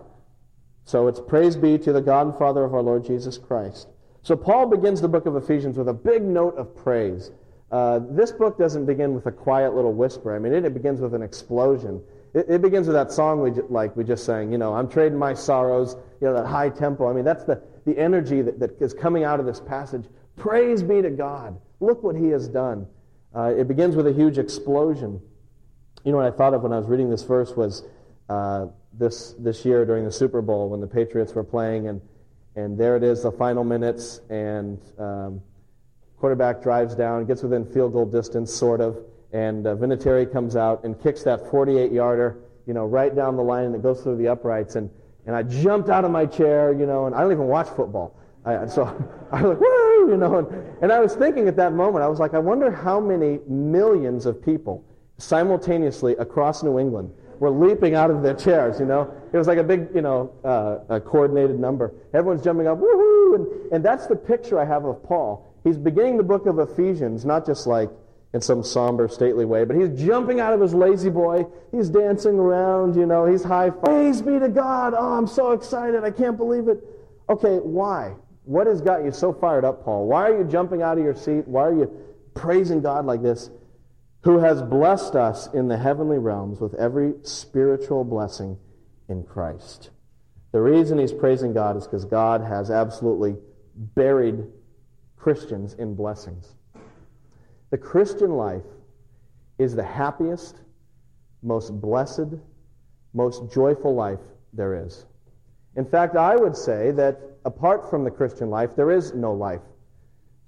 So, 0.92 1.08
it's 1.08 1.22
praise 1.22 1.56
be 1.56 1.78
to 1.78 1.94
the 1.94 2.02
God 2.02 2.28
and 2.28 2.38
Father 2.38 2.66
of 2.66 2.74
our 2.74 2.82
Lord 2.82 3.06
Jesus 3.06 3.38
Christ. 3.38 3.88
So, 4.24 4.36
Paul 4.36 4.66
begins 4.66 5.00
the 5.00 5.08
book 5.08 5.26
of 5.26 5.38
Ephesians 5.38 5.78
with 5.78 5.88
a 5.88 5.94
big 5.94 6.22
note 6.22 6.58
of 6.58 6.76
praise. 6.76 7.32
Uh, 7.72 8.02
this 8.10 8.34
book 8.34 8.58
doesn't 8.58 8.86
begin 8.86 9.16
with 9.16 9.26
a 9.26 9.32
quiet 9.32 9.74
little 9.74 9.94
whisper. 9.94 10.36
I 10.36 10.40
mean, 10.40 10.52
it, 10.52 10.66
it 10.66 10.74
begins 10.74 11.00
with 11.00 11.14
an 11.14 11.22
explosion. 11.22 12.04
It, 12.34 12.48
it 12.50 12.62
begins 12.62 12.88
with 12.88 12.96
that 12.98 13.10
song 13.10 13.40
we 13.40 13.52
like 13.70 13.96
we 13.96 14.04
just 14.04 14.26
sang. 14.26 14.52
You 14.52 14.58
know, 14.58 14.74
I'm 14.74 14.90
trading 14.90 15.18
my 15.18 15.34
sorrows. 15.34 15.96
You 16.20 16.28
know, 16.28 16.34
that 16.34 16.46
high 16.46 16.68
tempo. 16.68 17.10
I 17.10 17.14
mean, 17.14 17.24
that's 17.24 17.46
the 17.46 17.64
the 17.86 17.98
energy 17.98 18.42
that, 18.42 18.60
that 18.60 18.82
is 18.82 18.94
coming 18.94 19.24
out 19.24 19.40
of 19.40 19.46
this 19.46 19.62
passage. 19.62 20.04
Praise 20.36 20.84
be 20.84 21.02
to 21.02 21.10
God. 21.10 21.58
Look 21.80 22.04
what 22.04 22.18
He 22.18 22.28
has 22.32 22.50
done. 22.50 22.86
Uh, 23.34 23.54
it 23.58 23.70
begins 23.70 23.96
with 23.96 24.08
a 24.08 24.14
huge 24.14 24.38
explosion. 24.38 25.22
You 26.04 26.12
know 26.12 26.18
what 26.18 26.28
I 26.28 26.36
thought 26.36 26.54
of 26.54 26.64
when 26.64 26.74
I 26.74 26.80
was 26.80 26.88
reading 26.88 27.10
this 27.10 27.24
verse 27.24 27.56
was 27.56 27.86
uh, 28.28 28.66
this 28.94 29.34
this 29.40 29.66
year 29.66 29.86
during 29.86 30.06
the 30.06 30.12
Super 30.12 30.42
Bowl 30.42 30.70
when 30.70 30.82
the 30.82 30.88
Patriots 30.88 31.34
were 31.34 31.44
playing 31.44 31.88
and 31.88 32.02
and 32.56 32.78
there 32.78 32.98
it 32.98 33.04
is, 33.04 33.24
the 33.24 33.32
final 33.32 33.64
minutes, 33.64 34.20
and 34.30 34.78
um, 35.00 35.42
quarterback 36.18 36.62
drives 36.62 36.96
down, 36.96 37.26
gets 37.26 37.44
within 37.44 37.66
field 37.66 37.94
goal 37.94 38.06
distance, 38.06 38.54
sort 38.54 38.82
of, 38.82 38.98
and 39.32 39.66
uh, 39.66 39.76
Vinatieri 39.76 40.32
comes 40.32 40.58
out 40.58 40.84
and 40.84 41.02
kicks 41.02 41.24
that 41.24 41.46
48-yarder, 41.46 42.40
you 42.68 42.74
know, 42.74 42.86
right 42.86 43.16
down 43.16 43.38
the 43.38 43.44
line, 43.44 43.66
and 43.66 43.76
it 43.76 43.82
goes 43.82 44.02
through 44.02 44.18
the 44.18 44.28
uprights. 44.28 44.76
And, 44.76 44.90
and 45.26 45.36
I 45.36 45.44
jumped 45.44 45.90
out 45.90 46.04
of 46.04 46.12
my 46.12 46.26
chair, 46.26 46.74
you 46.74 46.86
know, 46.86 47.06
and 47.06 47.16
I 47.16 47.22
don't 47.22 47.32
even 47.32 47.48
watch 47.48 47.70
football. 47.70 48.18
I, 48.44 48.66
so 48.66 48.84
I 49.32 49.42
was 49.42 49.52
like, 49.52 49.62
woo, 49.62 50.12
you 50.12 50.18
know, 50.18 50.40
and, 50.40 50.84
and 50.84 50.92
I 50.92 51.00
was 51.00 51.16
thinking 51.16 51.48
at 51.48 51.56
that 51.56 51.72
moment, 51.72 52.04
I 52.04 52.08
was 52.10 52.20
like, 52.20 52.34
I 52.34 52.40
wonder 52.40 52.70
how 52.70 53.00
many 53.00 53.40
millions 53.48 54.26
of 54.26 54.44
people 54.44 54.84
simultaneously 55.20 56.18
across 56.18 56.64
New 56.64 56.80
England 56.80 57.14
were 57.42 57.50
leaping 57.50 57.96
out 57.96 58.12
of 58.12 58.22
their 58.22 58.36
chairs, 58.36 58.80
you 58.80 58.86
know. 58.86 59.12
It 59.34 59.38
was 59.38 59.48
like 59.48 59.58
a 59.58 59.64
big, 59.64 59.88
you 59.96 60.02
know, 60.02 60.32
uh, 60.46 60.96
a 60.96 61.02
coordinated 61.02 61.60
number. 61.60 61.92
Everyone's 62.14 62.44
jumping 62.44 62.68
up, 62.68 62.78
woohoo! 62.78 63.36
And, 63.36 63.72
and 63.74 63.84
that's 63.84 64.06
the 64.06 64.16
picture 64.16 64.60
I 64.60 64.66
have 64.66 64.86
of 64.86 65.04
Paul. 65.04 65.52
He's 65.64 65.80
beginning 65.80 66.18
the 66.18 66.24
book 66.24 66.46
of 66.46 66.60
Ephesians, 66.60 67.26
not 67.26 67.48
just 67.48 67.66
like 67.66 67.90
in 68.36 68.42
some 68.42 68.64
somber, 68.64 69.08
stately 69.08 69.46
way, 69.46 69.66
but 69.66 69.76
he's 69.76 69.90
jumping 70.00 70.40
out 70.40 70.54
of 70.54 70.62
his 70.62 70.76
La-Z-Boy. 70.76 71.48
He's 71.72 71.90
dancing 71.90 72.36
around, 72.36 72.96
you 72.96 73.08
know, 73.08 73.26
he's 73.26 73.44
high. 73.44 73.72
Praise 73.72 74.22
be 74.22 74.38
to 74.38 74.48
God. 74.48 74.94
Oh, 74.96 75.14
I'm 75.14 75.26
so 75.26 75.54
excited. 75.54 76.04
I 76.04 76.12
can't 76.12 76.38
believe 76.38 76.68
it. 76.68 76.78
Okay, 77.28 77.56
why? 77.58 78.14
What 78.44 78.68
has 78.68 78.82
got 78.82 79.04
you 79.04 79.12
so 79.12 79.34
fired 79.34 79.66
up, 79.66 79.84
Paul? 79.84 80.06
Why 80.06 80.30
are 80.30 80.38
you 80.38 80.44
jumping 80.44 80.84
out 80.84 81.00
of 81.00 81.04
your 81.04 81.16
seat? 81.16 81.48
Why 81.48 81.64
are 81.64 81.76
you 81.76 81.92
praising 82.36 82.82
God 82.82 83.08
like 83.08 83.24
this? 83.24 83.50
Who 84.22 84.40
has 84.40 84.62
blessed 84.62 85.16
us 85.16 85.48
in 85.54 85.68
the 85.68 85.78
heavenly 85.78 86.20
realms 86.20 86.60
with 86.60 86.76
every 86.76 87.14
spiritual 87.24 88.04
blessing 88.04 88.58
in 89.10 89.24
Christ. 89.24 89.90
The 90.52 90.62
reason 90.62 90.98
he's 90.98 91.14
praising 91.14 91.54
God 91.54 91.78
is 91.78 91.86
because 91.86 92.06
God 92.06 92.42
has 92.42 92.72
absolutely 92.72 93.36
buried 93.76 94.44
Christians 95.18 95.74
in 95.76 95.96
blessings. 95.96 96.56
The 97.70 97.78
Christian 97.78 98.32
life 98.32 98.64
is 99.60 99.76
the 99.76 99.84
happiest, 99.84 100.62
most 101.44 101.80
blessed, 101.80 102.36
most 103.14 103.52
joyful 103.54 103.94
life 103.94 104.20
there 104.54 104.86
is. 104.86 105.06
In 105.76 105.86
fact, 105.86 106.16
I 106.16 106.36
would 106.36 106.56
say 106.56 106.92
that 106.92 107.20
apart 107.46 107.90
from 107.90 108.04
the 108.04 108.12
Christian 108.12 108.50
life, 108.50 108.72
there 108.76 108.92
is 108.92 109.14
no 109.14 109.34
life. 109.34 109.62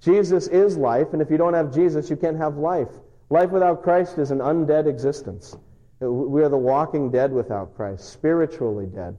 Jesus 0.00 0.48
is 0.48 0.76
life, 0.76 1.08
and 1.12 1.22
if 1.22 1.30
you 1.30 1.38
don't 1.38 1.54
have 1.54 1.72
Jesus, 1.72 2.10
you 2.10 2.16
can't 2.16 2.36
have 2.36 2.56
life. 2.56 2.90
Life 3.34 3.50
without 3.50 3.82
Christ 3.82 4.18
is 4.18 4.30
an 4.30 4.38
undead 4.38 4.86
existence. 4.86 5.56
Uh, 6.00 6.08
we 6.08 6.44
are 6.44 6.48
the 6.48 6.56
walking 6.56 7.10
dead 7.10 7.32
without 7.32 7.74
Christ, 7.74 8.12
spiritually 8.12 8.86
dead. 8.86 9.18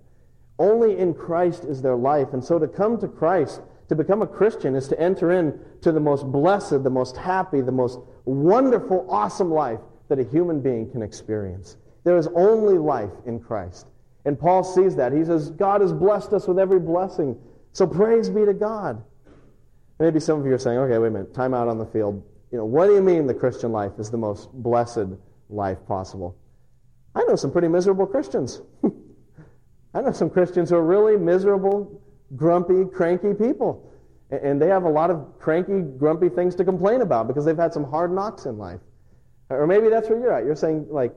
Only 0.58 0.98
in 0.98 1.14
Christ 1.14 1.66
is 1.66 1.82
there 1.82 1.98
life, 1.98 2.30
and 2.32 2.42
so 2.42 2.58
to 2.58 2.66
come 2.66 2.98
to 3.02 3.10
Christ 3.10 3.60
to 3.90 3.96
become 3.96 4.22
a 4.22 4.28
Christian 4.28 4.74
is 4.74 4.88
to 4.88 4.98
enter 4.98 5.34
into 5.34 5.92
the 5.92 6.00
most 6.00 6.32
blessed, 6.32 6.82
the 6.82 6.90
most 6.90 7.18
happy, 7.18 7.60
the 7.60 7.74
most 7.74 8.00
wonderful, 8.24 9.06
awesome 9.10 9.52
life 9.52 9.82
that 10.08 10.18
a 10.18 10.24
human 10.24 10.62
being 10.62 10.90
can 10.90 11.02
experience. 11.02 11.76
There 12.06 12.18
is 12.18 12.30
only 12.36 12.78
life 12.78 13.12
in 13.26 13.42
Christ. 13.42 13.86
And 14.24 14.40
Paul 14.40 14.64
sees 14.64 14.96
that. 14.96 15.12
He 15.12 15.26
says, 15.26 15.50
God 15.50 15.82
has 15.82 15.92
blessed 15.92 16.32
us 16.32 16.48
with 16.48 16.58
every 16.58 16.80
blessing. 16.80 17.38
So 17.74 17.86
praise 17.86 18.30
be 18.30 18.46
to 18.46 18.54
God. 18.54 19.04
Maybe 20.00 20.22
some 20.22 20.40
of 20.40 20.46
you 20.46 20.54
are 20.54 20.58
saying, 20.58 20.78
okay, 20.78 20.98
wait 21.00 21.10
a 21.10 21.12
minute, 21.12 21.34
time 21.34 21.54
out 21.54 21.68
on 21.68 21.80
the 21.80 21.86
field. 21.86 22.24
You 22.56 22.60
know, 22.60 22.66
what 22.68 22.88
do 22.88 22.94
you 22.94 23.02
mean 23.02 23.28
the 23.28 23.34
Christian 23.34 23.74
life 23.74 23.92
is 24.00 24.10
the 24.10 24.18
most 24.18 24.50
blessed 24.54 25.08
life 25.50 25.78
possible? 25.86 26.38
I 27.14 27.22
know 27.24 27.36
some 27.36 27.52
pretty 27.52 27.68
miserable 27.68 28.08
Christians. 28.08 28.62
I 29.94 30.00
know 30.00 30.14
some 30.14 30.30
Christians 30.30 30.70
who 30.70 30.78
are 30.78 30.86
really 30.86 31.18
miserable, 31.18 32.02
grumpy, 32.38 32.86
cranky 32.86 33.34
people. 33.34 33.92
And 34.32 34.62
they 34.62 34.70
have 34.70 34.86
a 34.86 34.90
lot 34.90 35.12
of 35.12 35.38
cranky, 35.38 35.82
grumpy 35.82 36.30
things 36.30 36.56
to 36.56 36.64
complain 36.64 37.02
about 37.02 37.28
because 37.28 37.44
they've 37.44 37.58
had 37.58 37.74
some 37.74 37.84
hard 37.84 38.14
knocks 38.14 38.46
in 38.46 38.58
life. 38.58 38.80
Or 39.50 39.68
maybe 39.68 39.90
that's 39.90 40.08
where 40.08 40.18
you're 40.18 40.32
at. 40.32 40.46
You're 40.46 40.56
saying, 40.56 40.88
like, 40.90 41.14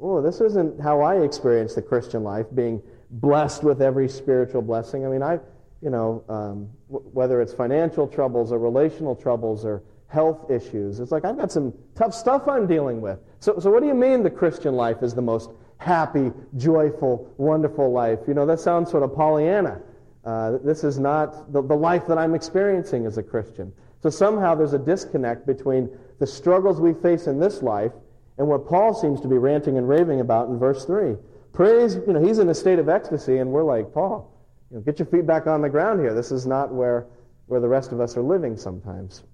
oh, 0.00 0.20
this 0.20 0.40
isn't 0.40 0.80
how 0.80 1.00
I 1.00 1.20
experience 1.20 1.76
the 1.76 1.82
Christian 1.82 2.24
life, 2.24 2.46
being 2.56 2.82
blessed 3.08 3.62
with 3.62 3.82
every 3.82 4.08
spiritual 4.08 4.62
blessing. 4.62 5.06
I 5.06 5.10
mean, 5.10 5.22
I, 5.22 5.38
you 5.80 5.90
know, 5.90 6.24
um, 6.28 6.70
w- 6.90 7.08
whether 7.12 7.40
it's 7.40 7.54
financial 7.54 8.08
troubles 8.08 8.50
or 8.50 8.58
relational 8.58 9.14
troubles 9.14 9.64
or 9.64 9.84
health 10.12 10.50
issues, 10.50 11.00
it's 11.00 11.10
like 11.10 11.24
I've 11.24 11.36
got 11.36 11.50
some 11.50 11.72
tough 11.94 12.14
stuff 12.14 12.46
I'm 12.46 12.66
dealing 12.66 13.00
with. 13.00 13.18
So, 13.40 13.58
so 13.58 13.70
what 13.70 13.80
do 13.80 13.88
you 13.88 13.94
mean 13.94 14.22
the 14.22 14.30
Christian 14.30 14.74
life 14.74 15.02
is 15.02 15.14
the 15.14 15.22
most 15.22 15.50
happy, 15.78 16.30
joyful, 16.56 17.32
wonderful 17.38 17.90
life? 17.90 18.20
You 18.28 18.34
know, 18.34 18.46
that 18.46 18.60
sounds 18.60 18.90
sort 18.90 19.02
of 19.02 19.14
Pollyanna. 19.14 19.80
Uh, 20.24 20.58
this 20.62 20.84
is 20.84 20.98
not 20.98 21.52
the, 21.52 21.62
the 21.62 21.74
life 21.74 22.06
that 22.06 22.18
I'm 22.18 22.34
experiencing 22.34 23.06
as 23.06 23.18
a 23.18 23.22
Christian. 23.22 23.72
So 24.02 24.10
somehow 24.10 24.54
there's 24.54 24.74
a 24.74 24.78
disconnect 24.78 25.46
between 25.46 25.88
the 26.20 26.26
struggles 26.26 26.80
we 26.80 26.92
face 26.92 27.26
in 27.26 27.40
this 27.40 27.62
life 27.62 27.92
and 28.38 28.46
what 28.46 28.66
Paul 28.68 28.94
seems 28.94 29.20
to 29.22 29.28
be 29.28 29.38
ranting 29.38 29.78
and 29.78 29.88
raving 29.88 30.20
about 30.20 30.48
in 30.48 30.58
verse 30.58 30.84
3. 30.84 31.16
Praise, 31.52 31.96
you 32.06 32.12
know, 32.12 32.24
he's 32.24 32.38
in 32.38 32.48
a 32.48 32.54
state 32.54 32.78
of 32.78 32.88
ecstasy, 32.88 33.38
and 33.38 33.50
we're 33.50 33.62
like, 33.62 33.92
Paul, 33.92 34.32
you 34.70 34.76
know, 34.76 34.82
get 34.82 34.98
your 34.98 35.06
feet 35.06 35.26
back 35.26 35.46
on 35.46 35.60
the 35.60 35.68
ground 35.68 36.00
here. 36.00 36.14
This 36.14 36.32
is 36.32 36.46
not 36.46 36.72
where 36.72 37.06
where 37.46 37.60
the 37.60 37.68
rest 37.68 37.92
of 37.92 38.00
us 38.00 38.16
are 38.16 38.22
living 38.22 38.56
sometimes. 38.56 39.24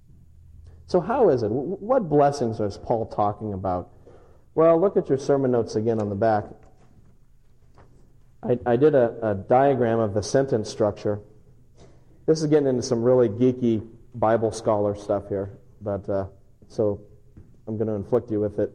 So, 0.88 1.00
how 1.00 1.28
is 1.28 1.42
it? 1.42 1.50
What 1.50 2.08
blessings 2.08 2.60
is 2.60 2.78
Paul 2.78 3.06
talking 3.06 3.52
about? 3.52 3.90
Well, 4.54 4.80
look 4.80 4.96
at 4.96 5.08
your 5.10 5.18
sermon 5.18 5.50
notes 5.50 5.76
again 5.76 6.00
on 6.00 6.08
the 6.08 6.14
back. 6.14 6.44
I, 8.42 8.58
I 8.64 8.76
did 8.76 8.94
a, 8.94 9.14
a 9.22 9.34
diagram 9.34 9.98
of 9.98 10.14
the 10.14 10.22
sentence 10.22 10.70
structure. 10.70 11.20
This 12.26 12.40
is 12.40 12.46
getting 12.46 12.68
into 12.68 12.82
some 12.82 13.02
really 13.02 13.28
geeky 13.28 13.86
Bible 14.14 14.50
scholar 14.50 14.96
stuff 14.96 15.28
here, 15.28 15.58
but 15.82 16.08
uh, 16.08 16.26
so 16.68 17.02
I'm 17.66 17.76
going 17.76 17.88
to 17.88 17.94
inflict 17.94 18.30
you 18.30 18.40
with 18.40 18.58
it. 18.58 18.72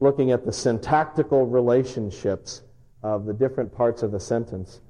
Looking 0.00 0.32
at 0.32 0.44
the 0.44 0.52
syntactical 0.52 1.46
relationships 1.46 2.60
of 3.02 3.24
the 3.24 3.32
different 3.32 3.74
parts 3.74 4.02
of 4.02 4.12
the 4.12 4.20
sentence. 4.20 4.82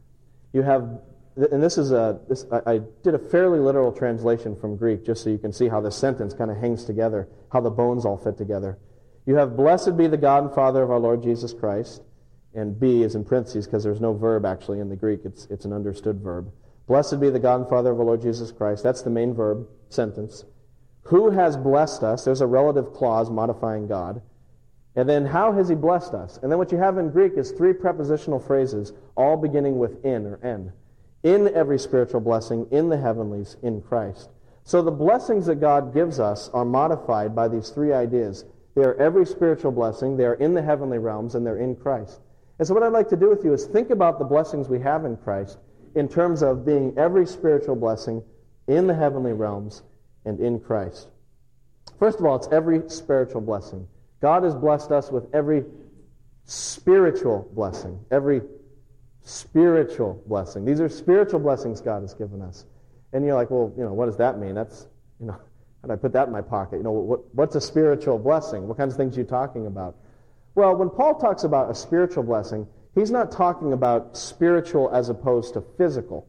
You 0.53 0.62
have, 0.62 0.99
and 1.38 1.62
this 1.62 1.78
is 1.78 1.92
a, 1.92 2.21
this, 2.28 2.45
I, 2.50 2.80
did 3.04 3.14
a 3.14 3.18
fairly 3.18 3.61
literal 3.61 3.92
translation 3.92 4.57
from 4.57 4.76
Greek 4.76 5.07
just 5.07 5.23
so 5.23 5.30
you 5.30 5.38
can 5.38 5.52
see 5.52 5.68
how 5.68 5.80
the 5.80 5.90
sentence 5.90 6.35
kind 6.35 6.50
of 6.50 6.57
hangs 6.57 6.85
together, 6.85 7.28
how 7.52 7.61
the 7.61 7.71
bones 7.71 8.04
all 8.04 8.16
fit 8.16 8.37
together. 8.37 8.78
You 9.25 9.37
have, 9.37 9.57
Blessed 9.57 9.97
be 9.97 10.09
the 10.09 10.16
God 10.16 10.45
and 10.45 10.54
Father 10.54 10.83
of 10.83 10.90
our 10.90 10.99
Lord 10.99 11.23
Jesus 11.23 11.52
Christ. 11.52 12.02
And 12.54 12.80
be 12.80 13.02
is 13.02 13.14
in 13.14 13.25
parentheses 13.25 13.66
because 13.66 13.85
there's 13.85 14.00
no 14.00 14.14
verb 14.14 14.45
actually 14.45 14.80
in 14.80 14.88
the 14.88 14.97
Greek, 14.97 15.21
it's, 15.25 15.47
it's 15.47 15.64
an 15.64 15.73
understood 15.73 16.21
verb. 16.21 16.50
Blessed 16.88 17.21
be 17.21 17.28
the 17.28 17.38
God 17.38 17.61
and 17.61 17.68
Father 17.68 17.92
of 17.92 18.00
our 18.00 18.07
Lord 18.07 18.23
Jesus 18.23 18.50
Christ. 18.50 18.83
That's 18.83 19.02
the 19.02 19.11
main 19.11 19.35
verb 19.35 19.68
sentence. 19.90 20.45
Who 21.02 21.30
has 21.30 21.57
blessed 21.57 22.02
us? 22.02 22.25
There's 22.25 22.40
a 22.40 22.47
relative 22.47 22.92
clause 22.95 23.30
modifying 23.30 23.87
God. 23.87 24.23
And 24.97 25.09
then, 25.09 25.26
how 25.26 25.52
has 25.52 25.68
he 25.68 25.75
blessed 25.75 26.14
us? 26.14 26.38
And 26.42 26.50
then, 26.50 26.59
what 26.59 26.73
you 26.73 26.78
have 26.78 26.99
in 26.99 27.11
Greek 27.11 27.35
is 27.37 27.52
three 27.52 27.73
prepositional 27.73 28.40
phrases, 28.40 28.92
all 29.16 29.37
beginning 29.37 29.78
with 29.78 30.04
in 30.04 30.26
or 30.26 30.40
en. 30.42 30.73
In 31.22 31.52
every 31.54 31.78
spiritual 31.78 32.20
blessing, 32.20 32.66
in 32.70 32.88
the 32.88 32.98
heavenlies, 32.98 33.56
in 33.62 33.82
Christ. 33.82 34.30
So, 34.64 34.82
the 34.82 34.90
blessings 34.90 35.46
that 35.46 35.56
God 35.56 35.94
gives 35.94 36.20
us 36.20 36.50
are 36.50 36.64
modified 36.64 37.34
by 37.34 37.48
these 37.48 37.70
three 37.70 37.92
ideas. 37.92 38.44
They 38.75 38.84
are 38.84 38.94
every 38.96 39.26
spiritual 39.26 39.72
blessing, 39.72 40.16
they 40.16 40.26
are 40.26 40.34
in 40.34 40.54
the 40.54 40.62
heavenly 40.62 40.98
realms, 40.98 41.34
and 41.34 41.44
they're 41.44 41.56
in 41.56 41.75
Christ. 41.75 42.20
And 42.58 42.68
so, 42.68 42.75
what 42.75 42.82
I'd 42.82 42.92
like 42.92 43.08
to 43.08 43.16
do 43.16 43.28
with 43.28 43.44
you 43.44 43.52
is 43.52 43.64
think 43.64 43.90
about 43.90 44.18
the 44.18 44.25
blessings 44.25 44.68
we 44.68 44.80
have 44.80 45.04
in 45.04 45.16
Christ 45.16 45.58
in 45.94 46.08
terms 46.08 46.42
of 46.42 46.66
being 46.66 46.94
every 46.96 47.26
spiritual 47.26 47.76
blessing 47.76 48.22
in 48.66 48.87
the 48.87 48.94
heavenly 48.94 49.32
realms 49.32 49.82
and 50.25 50.38
in 50.38 50.60
Christ. 50.60 51.08
First 51.98 52.20
of 52.20 52.26
all, 52.26 52.37
it's 52.37 52.48
every 52.52 52.88
spiritual 52.88 53.40
blessing. 53.40 53.88
God 54.20 54.42
has 54.44 54.54
blessed 54.54 54.92
us 54.92 55.10
with 55.10 55.32
every 55.34 55.64
spiritual 56.44 57.50
blessing, 57.54 57.98
every 58.10 58.42
spiritual 59.28 60.23
blessing. 60.26 60.64
These 60.64 60.80
are 60.80 60.88
spiritual 60.88 61.40
blessings 61.40 61.80
God 61.80 62.00
has 62.00 62.14
given 62.14 62.40
us. 62.40 62.64
And 63.12 63.25
you're 63.25 63.35
like, 63.35 63.50
well, 63.50 63.73
you 63.76 63.85
know, 63.85 63.92
what 63.92 64.06
does 64.06 64.16
that 64.16 64.38
mean? 64.38 64.54
That's, 64.54 64.87
you 65.20 65.26
know, 65.26 65.32
how 65.82 65.88
do 65.88 65.92
I 65.92 65.97
put 65.97 66.12
that 66.14 66.26
in 66.26 66.32
my 66.32 66.40
pocket? 66.40 66.78
You 66.78 66.82
know, 66.82 66.92
what, 66.92 67.35
what's 67.35 67.54
a 67.54 67.61
spiritual 67.61 68.18
blessing? 68.18 68.66
What 68.66 68.78
kinds 68.78 68.94
of 68.94 68.99
things 68.99 69.16
are 69.16 69.20
you 69.20 69.26
talking 69.26 69.66
about? 69.66 69.97
Well, 70.54 70.75
when 70.76 70.90
Paul 70.90 71.14
talks 71.14 71.44
about 71.44 71.70
a 71.70 71.75
spiritual 71.75 72.23
blessing, 72.23 72.66
he's 72.94 73.11
not 73.11 73.30
talking 73.30 73.73
about 73.73 74.16
spiritual 74.16 74.90
as 74.92 75.08
opposed 75.08 75.54
to 75.54 75.62
physical. 75.76 76.26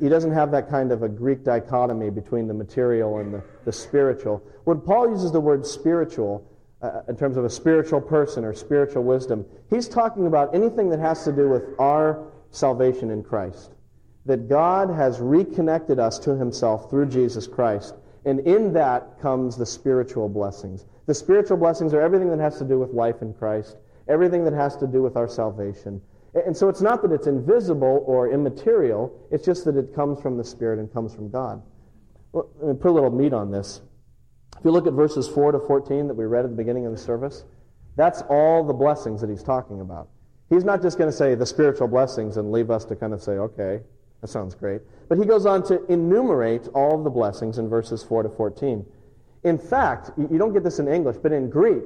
He 0.00 0.08
doesn't 0.08 0.32
have 0.32 0.50
that 0.50 0.68
kind 0.68 0.90
of 0.90 1.04
a 1.04 1.08
Greek 1.08 1.44
dichotomy 1.44 2.10
between 2.10 2.48
the 2.48 2.54
material 2.54 3.18
and 3.18 3.32
the, 3.32 3.44
the 3.64 3.72
spiritual. 3.72 4.42
When 4.64 4.80
Paul 4.80 5.08
uses 5.10 5.30
the 5.30 5.40
word 5.40 5.64
spiritual, 5.64 6.44
uh, 6.84 7.02
in 7.08 7.16
terms 7.16 7.38
of 7.38 7.46
a 7.46 7.50
spiritual 7.50 8.00
person 8.00 8.44
or 8.44 8.52
spiritual 8.52 9.02
wisdom, 9.02 9.46
he's 9.70 9.88
talking 9.88 10.26
about 10.26 10.54
anything 10.54 10.90
that 10.90 11.00
has 11.00 11.24
to 11.24 11.32
do 11.32 11.48
with 11.48 11.64
our 11.78 12.30
salvation 12.50 13.10
in 13.10 13.22
Christ. 13.22 13.72
That 14.26 14.48
God 14.48 14.90
has 14.90 15.18
reconnected 15.18 15.98
us 15.98 16.18
to 16.20 16.36
himself 16.36 16.90
through 16.90 17.06
Jesus 17.06 17.46
Christ. 17.46 17.94
And 18.26 18.40
in 18.40 18.72
that 18.74 19.18
comes 19.20 19.56
the 19.56 19.64
spiritual 19.64 20.28
blessings. 20.28 20.84
The 21.06 21.14
spiritual 21.14 21.56
blessings 21.56 21.94
are 21.94 22.00
everything 22.00 22.28
that 22.30 22.38
has 22.38 22.58
to 22.58 22.64
do 22.64 22.78
with 22.78 22.90
life 22.90 23.22
in 23.22 23.32
Christ, 23.32 23.78
everything 24.08 24.44
that 24.44 24.54
has 24.54 24.76
to 24.76 24.86
do 24.86 25.02
with 25.02 25.16
our 25.16 25.28
salvation. 25.28 26.02
And 26.34 26.54
so 26.54 26.68
it's 26.68 26.82
not 26.82 27.00
that 27.02 27.12
it's 27.12 27.26
invisible 27.26 28.02
or 28.06 28.30
immaterial, 28.30 29.26
it's 29.30 29.44
just 29.44 29.64
that 29.66 29.76
it 29.76 29.94
comes 29.94 30.20
from 30.20 30.36
the 30.36 30.44
Spirit 30.44 30.78
and 30.78 30.92
comes 30.92 31.14
from 31.14 31.30
God. 31.30 31.62
Well, 32.32 32.48
let 32.58 32.74
me 32.74 32.80
put 32.80 32.90
a 32.90 32.92
little 32.92 33.10
meat 33.10 33.32
on 33.32 33.50
this. 33.50 33.80
If 34.58 34.64
you 34.64 34.70
look 34.70 34.86
at 34.86 34.92
verses 34.92 35.28
4 35.28 35.52
to 35.52 35.58
14 35.58 36.08
that 36.08 36.14
we 36.14 36.24
read 36.24 36.44
at 36.44 36.50
the 36.50 36.56
beginning 36.56 36.86
of 36.86 36.92
the 36.92 36.98
service, 36.98 37.44
that's 37.96 38.22
all 38.22 38.64
the 38.64 38.72
blessings 38.72 39.20
that 39.20 39.30
he's 39.30 39.42
talking 39.42 39.80
about. 39.80 40.08
He's 40.50 40.64
not 40.64 40.82
just 40.82 40.98
going 40.98 41.10
to 41.10 41.16
say 41.16 41.34
the 41.34 41.46
spiritual 41.46 41.88
blessings 41.88 42.36
and 42.36 42.52
leave 42.52 42.70
us 42.70 42.84
to 42.86 42.96
kind 42.96 43.12
of 43.12 43.22
say, 43.22 43.32
okay, 43.32 43.80
that 44.20 44.28
sounds 44.28 44.54
great. 44.54 44.82
But 45.08 45.18
he 45.18 45.24
goes 45.24 45.46
on 45.46 45.62
to 45.64 45.84
enumerate 45.86 46.68
all 46.68 46.96
of 46.98 47.04
the 47.04 47.10
blessings 47.10 47.58
in 47.58 47.68
verses 47.68 48.02
4 48.02 48.24
to 48.24 48.28
14. 48.28 48.84
In 49.44 49.58
fact, 49.58 50.10
you 50.16 50.38
don't 50.38 50.52
get 50.52 50.64
this 50.64 50.78
in 50.78 50.88
English, 50.88 51.16
but 51.22 51.32
in 51.32 51.50
Greek, 51.50 51.84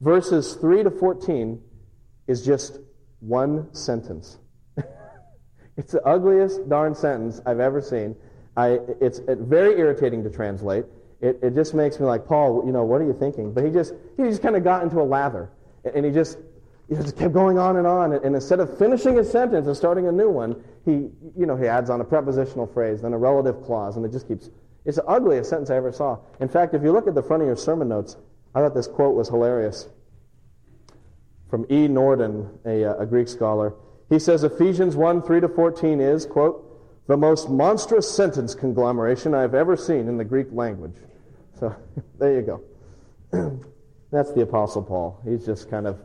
verses 0.00 0.54
3 0.54 0.82
to 0.84 0.90
14 0.90 1.62
is 2.26 2.44
just 2.44 2.78
one 3.20 3.72
sentence. 3.74 4.38
it's 5.76 5.92
the 5.92 6.02
ugliest 6.02 6.68
darn 6.68 6.94
sentence 6.94 7.40
I've 7.46 7.60
ever 7.60 7.80
seen. 7.80 8.16
I, 8.56 8.80
it's 9.00 9.20
very 9.28 9.78
irritating 9.78 10.24
to 10.24 10.30
translate. 10.30 10.84
It, 11.22 11.38
it 11.40 11.54
just 11.54 11.72
makes 11.72 12.00
me 12.00 12.06
like, 12.06 12.26
Paul, 12.26 12.64
you 12.66 12.72
know, 12.72 12.82
what 12.82 13.00
are 13.00 13.04
you 13.04 13.14
thinking? 13.14 13.54
But 13.54 13.64
he 13.64 13.70
just, 13.70 13.94
he 14.16 14.24
just 14.24 14.42
kind 14.42 14.56
of 14.56 14.64
got 14.64 14.82
into 14.82 15.00
a 15.00 15.04
lather. 15.04 15.50
And 15.94 16.04
he 16.04 16.10
just, 16.10 16.38
he 16.88 16.96
just 16.96 17.16
kept 17.16 17.32
going 17.32 17.58
on 17.58 17.76
and 17.76 17.86
on. 17.86 18.12
And 18.12 18.34
instead 18.34 18.58
of 18.58 18.76
finishing 18.76 19.16
his 19.16 19.30
sentence 19.30 19.68
and 19.68 19.76
starting 19.76 20.08
a 20.08 20.12
new 20.12 20.28
one, 20.28 20.62
he, 20.84 21.10
you 21.38 21.46
know, 21.46 21.56
he 21.56 21.66
adds 21.66 21.90
on 21.90 22.00
a 22.00 22.04
prepositional 22.04 22.66
phrase, 22.66 23.02
then 23.02 23.12
a 23.12 23.18
relative 23.18 23.62
clause, 23.64 23.96
and 23.96 24.04
it 24.04 24.10
just 24.10 24.26
keeps, 24.26 24.50
it's 24.84 24.96
the 24.96 25.04
ugliest 25.06 25.48
sentence 25.48 25.70
I 25.70 25.76
ever 25.76 25.92
saw. 25.92 26.18
In 26.40 26.48
fact, 26.48 26.74
if 26.74 26.82
you 26.82 26.90
look 26.90 27.06
at 27.06 27.14
the 27.14 27.22
front 27.22 27.42
of 27.42 27.46
your 27.46 27.56
sermon 27.56 27.88
notes, 27.88 28.16
I 28.52 28.60
thought 28.60 28.74
this 28.74 28.88
quote 28.88 29.14
was 29.14 29.28
hilarious 29.28 29.88
from 31.48 31.66
E. 31.70 31.86
Norden, 31.86 32.50
a, 32.66 32.82
a 32.82 33.06
Greek 33.06 33.28
scholar. 33.28 33.74
He 34.08 34.18
says 34.18 34.42
Ephesians 34.42 34.96
1 34.96 35.22
3 35.22 35.40
to 35.40 35.48
14 35.48 36.00
is, 36.00 36.26
quote, 36.26 36.68
the 37.06 37.16
most 37.16 37.48
monstrous 37.48 38.12
sentence 38.12 38.54
conglomeration 38.54 39.34
I've 39.34 39.54
ever 39.54 39.76
seen 39.76 40.08
in 40.08 40.16
the 40.16 40.24
Greek 40.24 40.48
language. 40.50 40.96
So 41.58 41.74
there 42.18 42.34
you 42.34 42.42
go. 42.42 43.60
That's 44.10 44.32
the 44.32 44.42
Apostle 44.42 44.82
Paul. 44.82 45.20
He's 45.24 45.46
just 45.46 45.70
kind 45.70 45.86
of, 45.86 46.00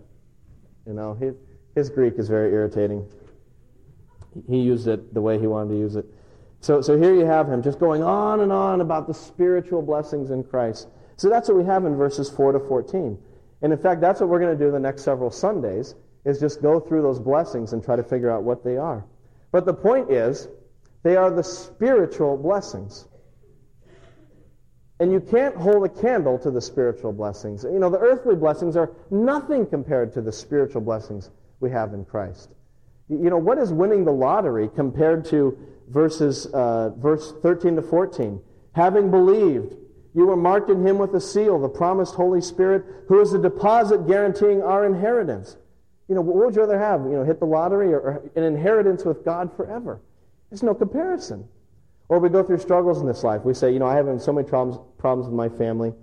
you 0.85 0.93
know, 0.93 1.13
his, 1.13 1.35
his 1.75 1.89
Greek 1.89 2.13
is 2.17 2.29
very 2.29 2.51
irritating. 2.51 3.05
He 4.47 4.59
used 4.59 4.87
it 4.87 5.13
the 5.13 5.21
way 5.21 5.39
he 5.39 5.47
wanted 5.47 5.71
to 5.71 5.77
use 5.77 5.95
it. 5.95 6.05
So, 6.61 6.81
so 6.81 6.97
here 6.97 7.13
you 7.13 7.25
have 7.25 7.49
him 7.49 7.61
just 7.61 7.79
going 7.79 8.03
on 8.03 8.39
and 8.39 8.51
on 8.51 8.81
about 8.81 9.07
the 9.07 9.13
spiritual 9.13 9.81
blessings 9.81 10.31
in 10.31 10.43
Christ. 10.43 10.87
So 11.17 11.29
that's 11.29 11.49
what 11.49 11.57
we 11.57 11.65
have 11.65 11.85
in 11.85 11.95
verses 11.95 12.29
4 12.29 12.53
to 12.53 12.59
14. 12.59 13.17
And 13.61 13.73
in 13.73 13.79
fact, 13.79 14.01
that's 14.01 14.19
what 14.19 14.29
we're 14.29 14.39
going 14.39 14.57
to 14.57 14.65
do 14.65 14.71
the 14.71 14.79
next 14.79 15.03
several 15.03 15.31
Sundays, 15.31 15.95
is 16.25 16.39
just 16.39 16.61
go 16.61 16.79
through 16.79 17.01
those 17.01 17.19
blessings 17.19 17.73
and 17.73 17.83
try 17.83 17.95
to 17.95 18.03
figure 18.03 18.29
out 18.29 18.43
what 18.43 18.63
they 18.63 18.77
are. 18.77 19.05
But 19.51 19.65
the 19.65 19.73
point 19.73 20.11
is, 20.11 20.47
they 21.03 21.15
are 21.15 21.31
the 21.31 21.43
spiritual 21.43 22.37
blessings. 22.37 23.07
And 24.99 25.11
you 25.11 25.19
can't 25.19 25.55
hold 25.55 25.85
a 25.85 25.89
candle 25.89 26.39
to 26.39 26.49
the 26.49 26.61
spiritual 26.61 27.13
blessings. 27.13 27.63
You 27.63 27.79
know, 27.79 27.89
the 27.89 27.99
earthly 27.99 28.35
blessings 28.35 28.75
are 28.75 28.91
nothing 29.11 29.65
compared 29.65 30.11
to 30.13 30.21
the 30.21 30.31
spiritual 30.31 30.81
blessings 30.81 31.29
we 31.59 31.69
have 31.69 31.93
in 31.93 32.03
Christ. 32.03 32.49
You 33.09 33.29
know, 33.29 33.37
what 33.37 33.57
is 33.57 33.71
winning 33.71 34.05
the 34.05 34.11
lottery 34.11 34.69
compared 34.75 35.23
to 35.25 35.57
verses, 35.87 36.47
uh, 36.47 36.89
verse 36.97 37.33
13 37.41 37.75
to 37.75 37.81
14? 37.81 38.41
Having 38.73 39.11
believed, 39.11 39.75
you 40.13 40.25
were 40.25 40.35
marked 40.35 40.69
in 40.69 40.85
him 40.85 40.97
with 40.97 41.13
a 41.13 41.21
seal, 41.21 41.59
the 41.59 41.69
promised 41.69 42.15
Holy 42.15 42.41
Spirit, 42.41 42.83
who 43.07 43.21
is 43.21 43.31
the 43.31 43.39
deposit 43.39 44.07
guaranteeing 44.07 44.63
our 44.63 44.85
inheritance. 44.85 45.57
You 46.07 46.15
know, 46.15 46.21
what 46.21 46.35
would 46.37 46.55
you 46.55 46.61
rather 46.61 46.79
have? 46.79 47.01
You 47.01 47.11
know, 47.11 47.23
hit 47.23 47.39
the 47.39 47.45
lottery 47.45 47.93
or, 47.93 47.99
or 47.99 48.31
an 48.35 48.43
inheritance 48.43 49.05
with 49.05 49.23
God 49.23 49.55
forever? 49.55 50.01
There's 50.49 50.63
no 50.63 50.73
comparison. 50.73 51.47
Or 52.09 52.19
we 52.19 52.29
go 52.29 52.41
through 52.41 52.59
struggles 52.59 53.01
in 53.01 53.07
this 53.07 53.23
life. 53.23 53.43
We 53.43 53.53
say, 53.53 53.71
you 53.71 53.79
know, 53.79 53.87
I 53.87 53.95
have 53.95 54.21
so 54.21 54.31
many 54.31 54.47
problems, 54.47 54.79
problems 54.97 55.27
with 55.27 55.35
my 55.35 55.49
family. 55.49 55.93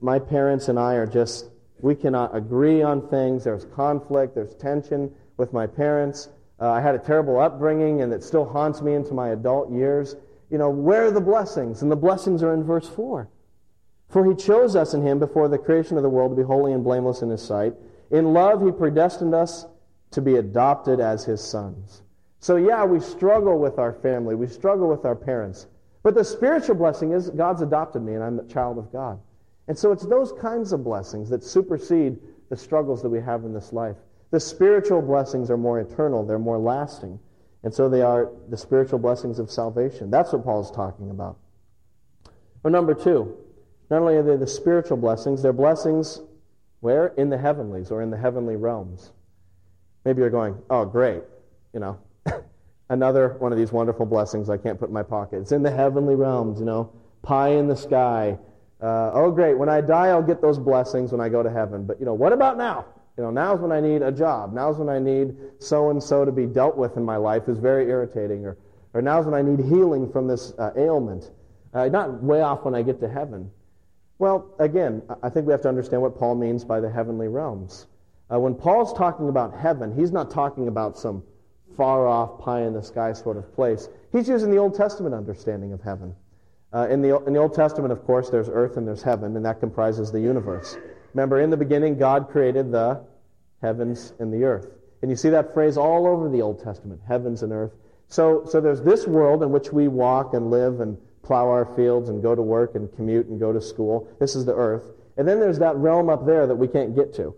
My 0.00 0.18
parents 0.18 0.68
and 0.68 0.78
I 0.78 0.94
are 0.94 1.06
just, 1.06 1.46
we 1.80 1.94
cannot 1.94 2.36
agree 2.36 2.82
on 2.82 3.08
things. 3.08 3.44
There's 3.44 3.64
conflict, 3.64 4.34
there's 4.34 4.54
tension 4.54 5.10
with 5.38 5.52
my 5.52 5.66
parents. 5.66 6.28
Uh, 6.60 6.70
I 6.70 6.80
had 6.80 6.94
a 6.94 6.98
terrible 6.98 7.40
upbringing, 7.40 8.02
and 8.02 8.12
it 8.12 8.22
still 8.22 8.44
haunts 8.44 8.82
me 8.82 8.94
into 8.94 9.14
my 9.14 9.30
adult 9.30 9.70
years. 9.70 10.16
You 10.50 10.58
know, 10.58 10.68
where 10.68 11.06
are 11.06 11.10
the 11.10 11.20
blessings? 11.20 11.82
And 11.82 11.90
the 11.90 11.96
blessings 11.96 12.42
are 12.42 12.52
in 12.52 12.64
verse 12.64 12.88
4. 12.88 13.28
For 14.08 14.26
he 14.26 14.34
chose 14.34 14.74
us 14.74 14.94
in 14.94 15.02
him 15.02 15.18
before 15.18 15.48
the 15.48 15.58
creation 15.58 15.96
of 15.96 16.02
the 16.02 16.08
world 16.08 16.32
to 16.32 16.36
be 16.36 16.46
holy 16.46 16.72
and 16.72 16.82
blameless 16.82 17.22
in 17.22 17.30
his 17.30 17.42
sight. 17.42 17.74
In 18.10 18.32
love, 18.32 18.62
he 18.62 18.72
predestined 18.72 19.34
us 19.34 19.66
to 20.10 20.22
be 20.22 20.36
adopted 20.36 21.00
as 21.00 21.24
his 21.24 21.42
sons. 21.42 22.02
So, 22.40 22.56
yeah, 22.56 22.84
we 22.84 23.00
struggle 23.00 23.58
with 23.58 23.78
our 23.78 23.92
family, 23.92 24.34
we 24.34 24.46
struggle 24.46 24.88
with 24.88 25.04
our 25.04 25.16
parents. 25.16 25.66
But 26.02 26.14
the 26.14 26.24
spiritual 26.24 26.76
blessing 26.76 27.12
is 27.12 27.30
God's 27.30 27.62
adopted 27.62 28.02
me 28.02 28.14
and 28.14 28.22
I'm 28.22 28.38
a 28.38 28.44
child 28.44 28.78
of 28.78 28.92
God. 28.92 29.20
And 29.66 29.76
so 29.76 29.92
it's 29.92 30.06
those 30.06 30.32
kinds 30.32 30.72
of 30.72 30.82
blessings 30.82 31.28
that 31.30 31.44
supersede 31.44 32.18
the 32.48 32.56
struggles 32.56 33.02
that 33.02 33.10
we 33.10 33.20
have 33.20 33.44
in 33.44 33.52
this 33.52 33.72
life. 33.72 33.96
The 34.30 34.40
spiritual 34.40 35.02
blessings 35.02 35.50
are 35.50 35.56
more 35.56 35.80
eternal, 35.80 36.24
they're 36.24 36.38
more 36.38 36.58
lasting. 36.58 37.18
And 37.64 37.74
so 37.74 37.88
they 37.88 38.02
are 38.02 38.30
the 38.48 38.56
spiritual 38.56 38.98
blessings 39.00 39.38
of 39.38 39.50
salvation. 39.50 40.10
That's 40.10 40.32
what 40.32 40.44
Paul's 40.44 40.70
talking 40.70 41.10
about. 41.10 41.36
Or 42.62 42.70
number 42.70 42.94
two, 42.94 43.36
not 43.90 44.00
only 44.00 44.16
are 44.16 44.22
they 44.22 44.36
the 44.36 44.46
spiritual 44.46 44.96
blessings, 44.96 45.42
they're 45.42 45.52
blessings 45.52 46.20
where? 46.80 47.08
In 47.08 47.28
the 47.28 47.38
heavenlies 47.38 47.90
or 47.90 48.02
in 48.02 48.10
the 48.10 48.16
heavenly 48.16 48.56
realms. 48.56 49.12
Maybe 50.04 50.20
you're 50.20 50.30
going, 50.30 50.56
oh, 50.70 50.84
great, 50.84 51.22
you 51.74 51.80
know, 51.80 51.98
another 52.90 53.36
one 53.38 53.52
of 53.52 53.58
these 53.58 53.72
wonderful 53.72 54.06
blessings 54.06 54.48
I 54.48 54.56
can't 54.56 54.78
put 54.78 54.88
in 54.88 54.94
my 54.94 55.02
pocket. 55.02 55.40
It's 55.40 55.52
in 55.52 55.62
the 55.62 55.70
heavenly 55.70 56.14
realms, 56.14 56.58
you 56.58 56.66
know, 56.66 56.92
pie 57.22 57.50
in 57.50 57.68
the 57.68 57.76
sky. 57.76 58.38
Uh, 58.80 59.10
oh, 59.12 59.30
great, 59.30 59.58
when 59.58 59.68
I 59.68 59.80
die, 59.80 60.08
I'll 60.08 60.22
get 60.22 60.40
those 60.40 60.58
blessings 60.58 61.12
when 61.12 61.20
I 61.20 61.28
go 61.28 61.42
to 61.42 61.50
heaven. 61.50 61.84
But, 61.84 61.98
you 61.98 62.06
know, 62.06 62.14
what 62.14 62.32
about 62.32 62.56
now? 62.56 62.86
You 63.16 63.24
know, 63.24 63.30
now's 63.30 63.60
when 63.60 63.72
I 63.72 63.80
need 63.80 64.02
a 64.02 64.12
job. 64.12 64.52
Now's 64.52 64.78
when 64.78 64.88
I 64.88 65.00
need 65.00 65.34
so 65.58 65.90
and 65.90 66.00
so 66.00 66.24
to 66.24 66.30
be 66.30 66.46
dealt 66.46 66.76
with 66.76 66.96
in 66.96 67.02
my 67.02 67.16
life 67.16 67.48
is 67.48 67.58
very 67.58 67.88
irritating. 67.88 68.46
Or, 68.46 68.56
or 68.94 69.02
now's 69.02 69.26
when 69.26 69.34
I 69.34 69.42
need 69.42 69.58
healing 69.58 70.10
from 70.10 70.28
this 70.28 70.52
uh, 70.58 70.70
ailment. 70.76 71.32
Uh, 71.74 71.88
not 71.88 72.22
way 72.22 72.40
off 72.42 72.64
when 72.64 72.76
I 72.76 72.82
get 72.82 73.00
to 73.00 73.08
heaven. 73.08 73.50
Well, 74.18 74.54
again, 74.58 75.02
I 75.22 75.28
think 75.28 75.46
we 75.46 75.52
have 75.52 75.62
to 75.62 75.68
understand 75.68 76.02
what 76.02 76.16
Paul 76.16 76.36
means 76.36 76.64
by 76.64 76.80
the 76.80 76.90
heavenly 76.90 77.28
realms. 77.28 77.88
Uh, 78.32 78.38
when 78.38 78.54
Paul's 78.54 78.92
talking 78.92 79.28
about 79.28 79.56
heaven, 79.56 79.94
he's 79.94 80.12
not 80.12 80.30
talking 80.30 80.68
about 80.68 80.96
some 80.96 81.22
far 81.78 82.06
off, 82.06 82.40
pie 82.40 82.62
in 82.62 82.74
the 82.74 82.82
sky 82.82 83.14
sort 83.14 83.38
of 83.38 83.54
place. 83.54 83.88
He's 84.12 84.28
using 84.28 84.50
the 84.50 84.58
Old 84.58 84.74
Testament 84.74 85.14
understanding 85.14 85.72
of 85.72 85.80
heaven. 85.80 86.14
Uh, 86.74 86.88
in, 86.90 87.00
the, 87.00 87.16
in 87.24 87.32
the 87.32 87.38
Old 87.38 87.54
Testament, 87.54 87.92
of 87.92 88.04
course, 88.04 88.28
there's 88.28 88.50
earth 88.50 88.76
and 88.76 88.86
there's 88.86 89.02
heaven, 89.02 89.36
and 89.36 89.46
that 89.46 89.60
comprises 89.60 90.12
the 90.12 90.20
universe. 90.20 90.76
Remember, 91.14 91.40
in 91.40 91.48
the 91.48 91.56
beginning, 91.56 91.96
God 91.96 92.28
created 92.28 92.70
the 92.70 93.00
heavens 93.62 94.12
and 94.18 94.30
the 94.30 94.44
earth. 94.44 94.66
And 95.00 95.10
you 95.10 95.16
see 95.16 95.30
that 95.30 95.54
phrase 95.54 95.78
all 95.78 96.06
over 96.06 96.28
the 96.28 96.42
Old 96.42 96.62
Testament 96.62 97.00
heavens 97.06 97.42
and 97.42 97.52
earth. 97.52 97.72
So, 98.08 98.44
so 98.44 98.60
there's 98.60 98.82
this 98.82 99.06
world 99.06 99.42
in 99.42 99.50
which 99.50 99.72
we 99.72 99.86
walk 99.86 100.34
and 100.34 100.50
live 100.50 100.80
and 100.80 100.98
plow 101.22 101.48
our 101.48 101.64
fields 101.76 102.08
and 102.08 102.22
go 102.22 102.34
to 102.34 102.42
work 102.42 102.74
and 102.74 102.92
commute 102.96 103.26
and 103.26 103.38
go 103.38 103.52
to 103.52 103.60
school. 103.60 104.08
This 104.18 104.34
is 104.34 104.44
the 104.44 104.54
earth. 104.54 104.84
And 105.16 105.28
then 105.28 105.40
there's 105.40 105.58
that 105.60 105.76
realm 105.76 106.10
up 106.10 106.26
there 106.26 106.46
that 106.46 106.56
we 106.56 106.68
can't 106.68 106.96
get 106.96 107.14
to. 107.14 107.34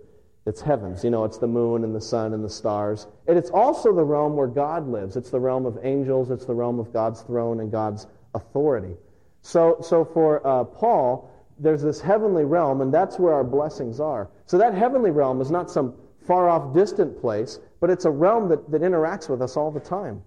It's 0.47 0.61
heavens. 0.61 1.05
You 1.05 1.11
know, 1.11 1.25
it's 1.25 1.39
the 1.39 1.47
moon 1.47 1.85
and 1.85 1.95
the 1.95 2.01
sun 2.01 2.33
and 2.33 2.43
the 2.43 2.51
stars. 2.51 3.07
And 3.29 3.37
it's 3.37 3.51
also 3.51 3.95
the 3.95 4.05
realm 4.05 4.37
where 4.37 4.47
God 4.47 4.89
lives. 4.89 5.17
It's 5.17 5.31
the 5.31 5.41
realm 5.41 5.67
of 5.67 5.79
angels. 5.83 6.31
It's 6.31 6.47
the 6.47 6.55
realm 6.55 6.81
of 6.81 6.93
God's 6.93 7.23
throne 7.23 7.61
and 7.61 7.71
God's 7.71 8.07
authority. 8.35 8.97
So, 9.43 9.79
so 9.83 10.05
for 10.05 10.47
uh, 10.47 10.65
Paul, 10.65 11.31
there's 11.59 11.83
this 11.83 12.01
heavenly 12.01 12.45
realm, 12.45 12.81
and 12.81 12.93
that's 12.93 13.19
where 13.19 13.35
our 13.35 13.45
blessings 13.45 14.01
are. 14.01 14.31
So 14.47 14.57
that 14.59 14.75
heavenly 14.75 15.11
realm 15.11 15.41
is 15.41 15.51
not 15.51 15.71
some 15.71 15.95
far 16.27 16.49
off, 16.49 16.75
distant 16.75 17.21
place, 17.21 17.59
but 17.81 17.91
it's 17.91 18.05
a 18.07 18.11
realm 18.11 18.49
that, 18.49 18.71
that 18.71 18.83
interacts 18.83 19.29
with 19.29 19.43
us 19.43 19.57
all 19.57 19.71
the 19.71 19.81
time. 19.81 20.23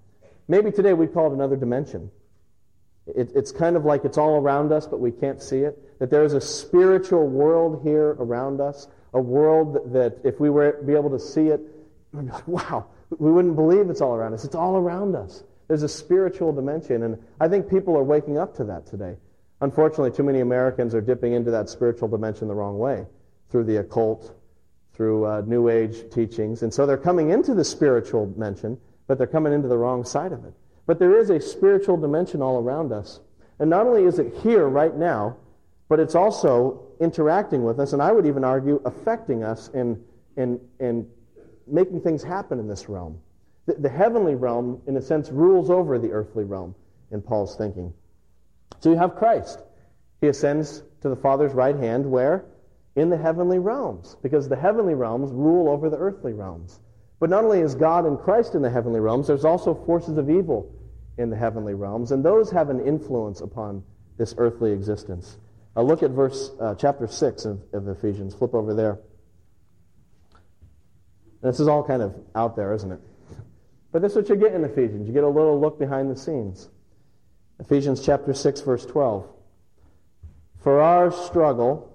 Maybe 0.48 0.72
today 0.72 0.93
we 0.93 1.08
call 1.08 1.32
it 1.32 1.34
another 1.34 1.55
dimension. 1.55 2.12
It, 3.08 3.32
it's 3.36 3.51
kind 3.51 3.75
of 3.75 3.86
like 3.86 4.05
it's 4.05 4.17
all 4.17 4.36
around 4.36 4.72
us, 4.72 4.88
but 4.88 5.00
we 5.00 5.12
can't 5.12 5.41
see 5.41 5.60
it. 5.60 6.00
That 6.00 6.10
there 6.10 6.24
is 6.24 6.34
a 6.34 6.41
spiritual 6.41 7.27
world 7.27 7.82
here 7.84 8.15
around 8.20 8.62
us, 8.62 8.88
a 9.13 9.22
world 9.22 9.93
that, 9.93 10.17
if 10.24 10.39
we 10.39 10.50
were 10.50 10.82
be 10.86 10.93
able 10.93 11.10
to 11.10 11.20
see 11.20 11.48
it, 11.48 11.62
we'd 12.12 12.25
be 12.25 12.32
like, 12.32 12.48
wow, 12.48 12.88
we 13.20 13.32
wouldn't 13.32 13.55
believe 13.55 13.89
it's 13.89 14.01
all 14.01 14.15
around 14.15 14.34
us. 14.34 14.43
It's 14.43 14.55
all 14.55 14.75
around 14.77 15.15
us. 15.15 15.43
There's 15.67 15.84
a 15.84 15.89
spiritual 15.89 16.51
dimension, 16.51 17.03
and 17.03 17.17
I 17.39 17.48
think 17.48 17.70
people 17.70 17.98
are 17.98 18.03
waking 18.03 18.38
up 18.38 18.55
to 18.58 18.63
that 18.65 18.86
today. 18.86 19.15
Unfortunately, 19.62 20.12
too 20.12 20.24
many 20.24 20.41
Americans 20.41 20.93
are 20.93 21.01
dipping 21.01 21.34
into 21.34 21.51
that 21.51 21.70
spiritual 21.70 22.08
dimension 22.10 22.48
the 22.48 22.55
wrong 22.55 22.77
way 22.77 23.05
through 23.50 23.63
the 23.63 23.77
occult, 23.77 24.36
through 24.93 25.25
uh, 25.25 25.41
New 25.46 25.70
Age 25.70 26.10
teachings. 26.12 26.63
And 26.63 26.74
so 26.74 26.86
they're 26.86 26.98
coming 26.98 27.29
into 27.29 27.53
the 27.53 27.63
spiritual 27.63 28.29
dimension, 28.29 28.77
but 29.08 29.17
they're 29.17 29.27
coming 29.27 29.53
into 29.53 29.67
the 29.67 29.77
wrong 29.77 30.03
side 30.03 30.34
of 30.34 30.43
it. 30.43 30.53
But 30.86 31.00
there 31.00 31.17
is 31.17 31.29
a 31.29 31.39
spiritual 31.39 31.98
dimension 31.98 32.41
all 32.41 32.60
around 32.60 32.91
us. 32.91 33.22
And 33.60 33.70
not 33.70 33.88
only 33.88 34.03
is 34.03 34.20
it 34.20 34.34
here 34.43 34.67
right 34.67 34.96
now, 34.96 35.38
but 35.93 36.00
it's 36.00 36.15
also 36.15 36.88
interacting 37.00 37.63
with 37.63 37.79
us, 37.79 37.93
and 37.93 38.01
I 38.01 38.11
would 38.11 38.25
even 38.25 38.44
argue 38.44 38.81
affecting 38.83 39.44
us 39.44 39.70
in, 39.75 40.03
in, 40.37 40.59
in 40.79 41.07
making 41.68 42.01
things 42.01 42.24
happen 42.24 42.57
in 42.57 42.68
this 42.68 42.89
realm. 42.89 43.20
The, 43.68 43.75
the 43.75 43.89
heavenly 43.89 44.33
realm, 44.33 44.81
in 44.87 44.98
a 44.98 45.01
sense, 45.03 45.29
rules 45.29 45.70
over 45.70 46.00
the 46.00 46.09
earthly 46.09 46.46
realm 46.46 46.74
in 47.11 47.22
Paul's 47.22 47.55
thinking. 47.55 47.94
So 48.79 48.89
you 48.89 48.98
have 48.98 49.15
Christ. 49.15 49.59
He 50.20 50.29
ascends 50.29 50.81
to 51.01 51.09
the 51.09 51.15
Father's 51.15 51.53
right 51.53 51.75
hand, 51.75 52.09
where? 52.09 52.44
In 52.96 53.11
the 53.11 53.18
heavenly 53.18 53.59
realms, 53.59 54.18
because 54.24 54.50
the 54.50 54.55
heavenly 54.55 54.96
realms 54.96 55.31
rule 55.31 55.70
over 55.70 55.91
the 55.91 55.98
earthly 55.98 56.33
realms. 56.33 56.79
But 57.20 57.29
not 57.29 57.44
only 57.44 57.59
is 57.59 57.75
God 57.75 58.07
and 58.07 58.18
Christ 58.18 58.55
in 58.55 58.63
the 58.63 58.70
heavenly 58.72 59.00
realms, 59.00 59.27
there's 59.27 59.46
also 59.46 59.75
forces 59.75 60.18
of 60.18 60.27
evil 60.31 60.74
in 61.20 61.29
the 61.29 61.37
heavenly 61.37 61.75
realms, 61.75 62.11
and 62.11 62.25
those 62.25 62.50
have 62.50 62.72
an 62.72 62.83
influence 62.83 63.41
upon 63.41 63.83
this 64.18 64.33
earthly 64.39 64.72
existence. 64.72 65.37
Uh, 65.75 65.81
look 65.81 66.03
at 66.03 66.12
verse 66.12 66.51
uh, 66.59 66.75
chapter 66.75 67.07
6 67.07 67.46
of, 67.46 67.62
of 67.74 67.88
Ephesians. 67.88 68.36
Flip 68.36 68.53
over 68.53 68.74
there. 68.74 69.00
This 71.42 71.59
is 71.59 71.68
all 71.68 71.83
kind 71.83 72.01
of 72.01 72.16
out 72.36 72.55
there, 72.55 72.74
isn't 72.74 72.92
it? 72.92 73.00
But 73.92 74.01
this 74.01 74.14
is 74.14 74.18
what 74.18 74.29
you 74.29 74.36
get 74.36 74.53
in 74.53 74.64
Ephesians. 74.64 75.07
You 75.07 75.14
get 75.14 75.24
a 75.24 75.27
little 75.27 75.59
look 75.59 75.77
behind 75.77 76.09
the 76.09 76.16
scenes. 76.16 76.70
Ephesians 77.59 78.03
chapter 78.03 78.33
6, 78.33 78.62
verse 78.62 78.86
12. 78.86 79.27
For 80.64 80.79
our 80.79 81.12
struggle, 81.12 81.94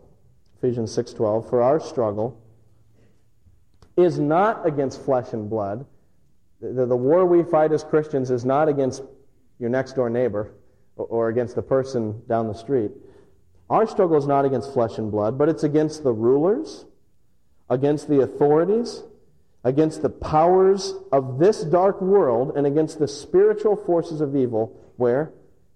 Ephesians 0.59 0.95
6:12, 0.95 1.49
for 1.49 1.63
our 1.63 1.81
struggle 1.81 2.41
is 3.97 4.19
not 4.19 4.67
against 4.67 5.01
flesh 5.01 5.33
and 5.33 5.49
blood. 5.49 5.87
The, 6.61 6.85
the, 6.87 6.97
war 6.97 7.25
we 7.25 7.45
fight 7.45 7.73
as 7.73 7.85
Christians 7.85 8.31
is 8.31 8.45
not 8.45 8.69
against 8.69 9.03
your 9.59 9.71
next 9.71 9.95
door 9.95 10.11
neighbor 10.11 10.53
or, 10.97 11.07
or 11.07 11.29
against 11.29 11.55
the 11.55 11.63
person 11.63 12.21
down 12.29 12.49
the 12.49 12.55
street. 12.55 12.91
Our 13.71 13.87
struggle 13.87 14.17
is 14.17 14.27
not 14.27 14.45
against 14.45 14.73
flesh 14.73 14.99
and 14.99 15.11
blood, 15.11 15.37
but 15.37 15.49
it's 15.49 15.63
against 15.63 16.03
the 16.03 16.13
rulers, 16.13 16.87
against 17.69 18.09
the 18.09 18.21
authorities, 18.21 19.03
against 19.65 20.01
the 20.03 20.09
powers 20.09 20.95
of 21.13 21.39
this 21.39 21.65
dark 21.65 22.01
world, 22.01 22.53
and 22.57 22.67
against 22.67 22.99
the 22.99 23.09
spiritual 23.09 23.77
forces 23.77 24.21
of 24.21 24.35
evil. 24.35 24.75
Where? 24.97 25.33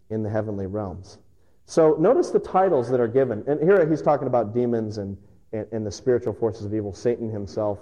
In 0.08 0.22
the 0.22 0.30
heavenly 0.30 0.66
realms. 0.66 1.18
So 1.66 1.96
notice 1.98 2.30
the 2.30 2.38
titles 2.38 2.90
that 2.90 3.00
are 3.00 3.08
given. 3.08 3.44
And 3.46 3.60
here 3.60 3.88
he's 3.88 4.02
talking 4.02 4.26
about 4.26 4.54
demons 4.54 4.98
and, 4.98 5.16
and, 5.52 5.66
and 5.72 5.86
the 5.86 5.92
spiritual 5.92 6.32
forces 6.32 6.64
of 6.64 6.74
evil, 6.74 6.92
Satan 6.92 7.30
himself. 7.30 7.78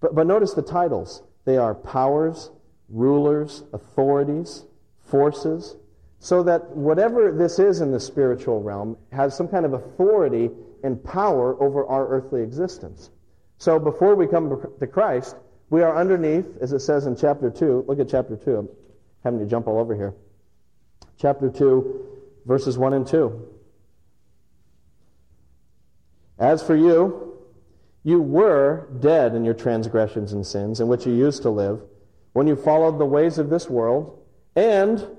But, 0.00 0.14
but 0.14 0.26
notice 0.26 0.52
the 0.52 0.62
titles. 0.62 1.22
They 1.44 1.56
are 1.56 1.74
powers, 1.74 2.50
rulers, 2.88 3.62
authorities, 3.72 4.64
forces, 5.04 5.76
so 6.26 6.42
that 6.42 6.68
whatever 6.70 7.30
this 7.30 7.60
is 7.60 7.80
in 7.80 7.92
the 7.92 8.00
spiritual 8.00 8.60
realm 8.60 8.96
has 9.12 9.36
some 9.36 9.46
kind 9.46 9.64
of 9.64 9.74
authority 9.74 10.50
and 10.82 11.02
power 11.04 11.56
over 11.62 11.86
our 11.86 12.08
earthly 12.08 12.42
existence. 12.42 13.10
So 13.58 13.78
before 13.78 14.16
we 14.16 14.26
come 14.26 14.60
to 14.80 14.86
Christ, 14.88 15.36
we 15.70 15.82
are 15.82 15.96
underneath, 15.96 16.60
as 16.60 16.72
it 16.72 16.80
says 16.80 17.06
in 17.06 17.14
chapter 17.14 17.48
2. 17.48 17.84
Look 17.86 18.00
at 18.00 18.08
chapter 18.08 18.34
2. 18.34 18.56
I'm 18.56 18.68
having 19.22 19.38
to 19.38 19.46
jump 19.46 19.68
all 19.68 19.78
over 19.78 19.94
here. 19.94 20.14
Chapter 21.16 21.48
2, 21.48 22.06
verses 22.44 22.76
1 22.76 22.92
and 22.92 23.06
2. 23.06 23.48
As 26.40 26.60
for 26.60 26.74
you, 26.74 27.38
you 28.02 28.20
were 28.20 28.88
dead 28.98 29.36
in 29.36 29.44
your 29.44 29.54
transgressions 29.54 30.32
and 30.32 30.44
sins 30.44 30.80
in 30.80 30.88
which 30.88 31.06
you 31.06 31.14
used 31.14 31.42
to 31.42 31.50
live 31.50 31.82
when 32.32 32.48
you 32.48 32.56
followed 32.56 32.98
the 32.98 33.06
ways 33.06 33.38
of 33.38 33.48
this 33.48 33.70
world 33.70 34.24
and 34.56 35.15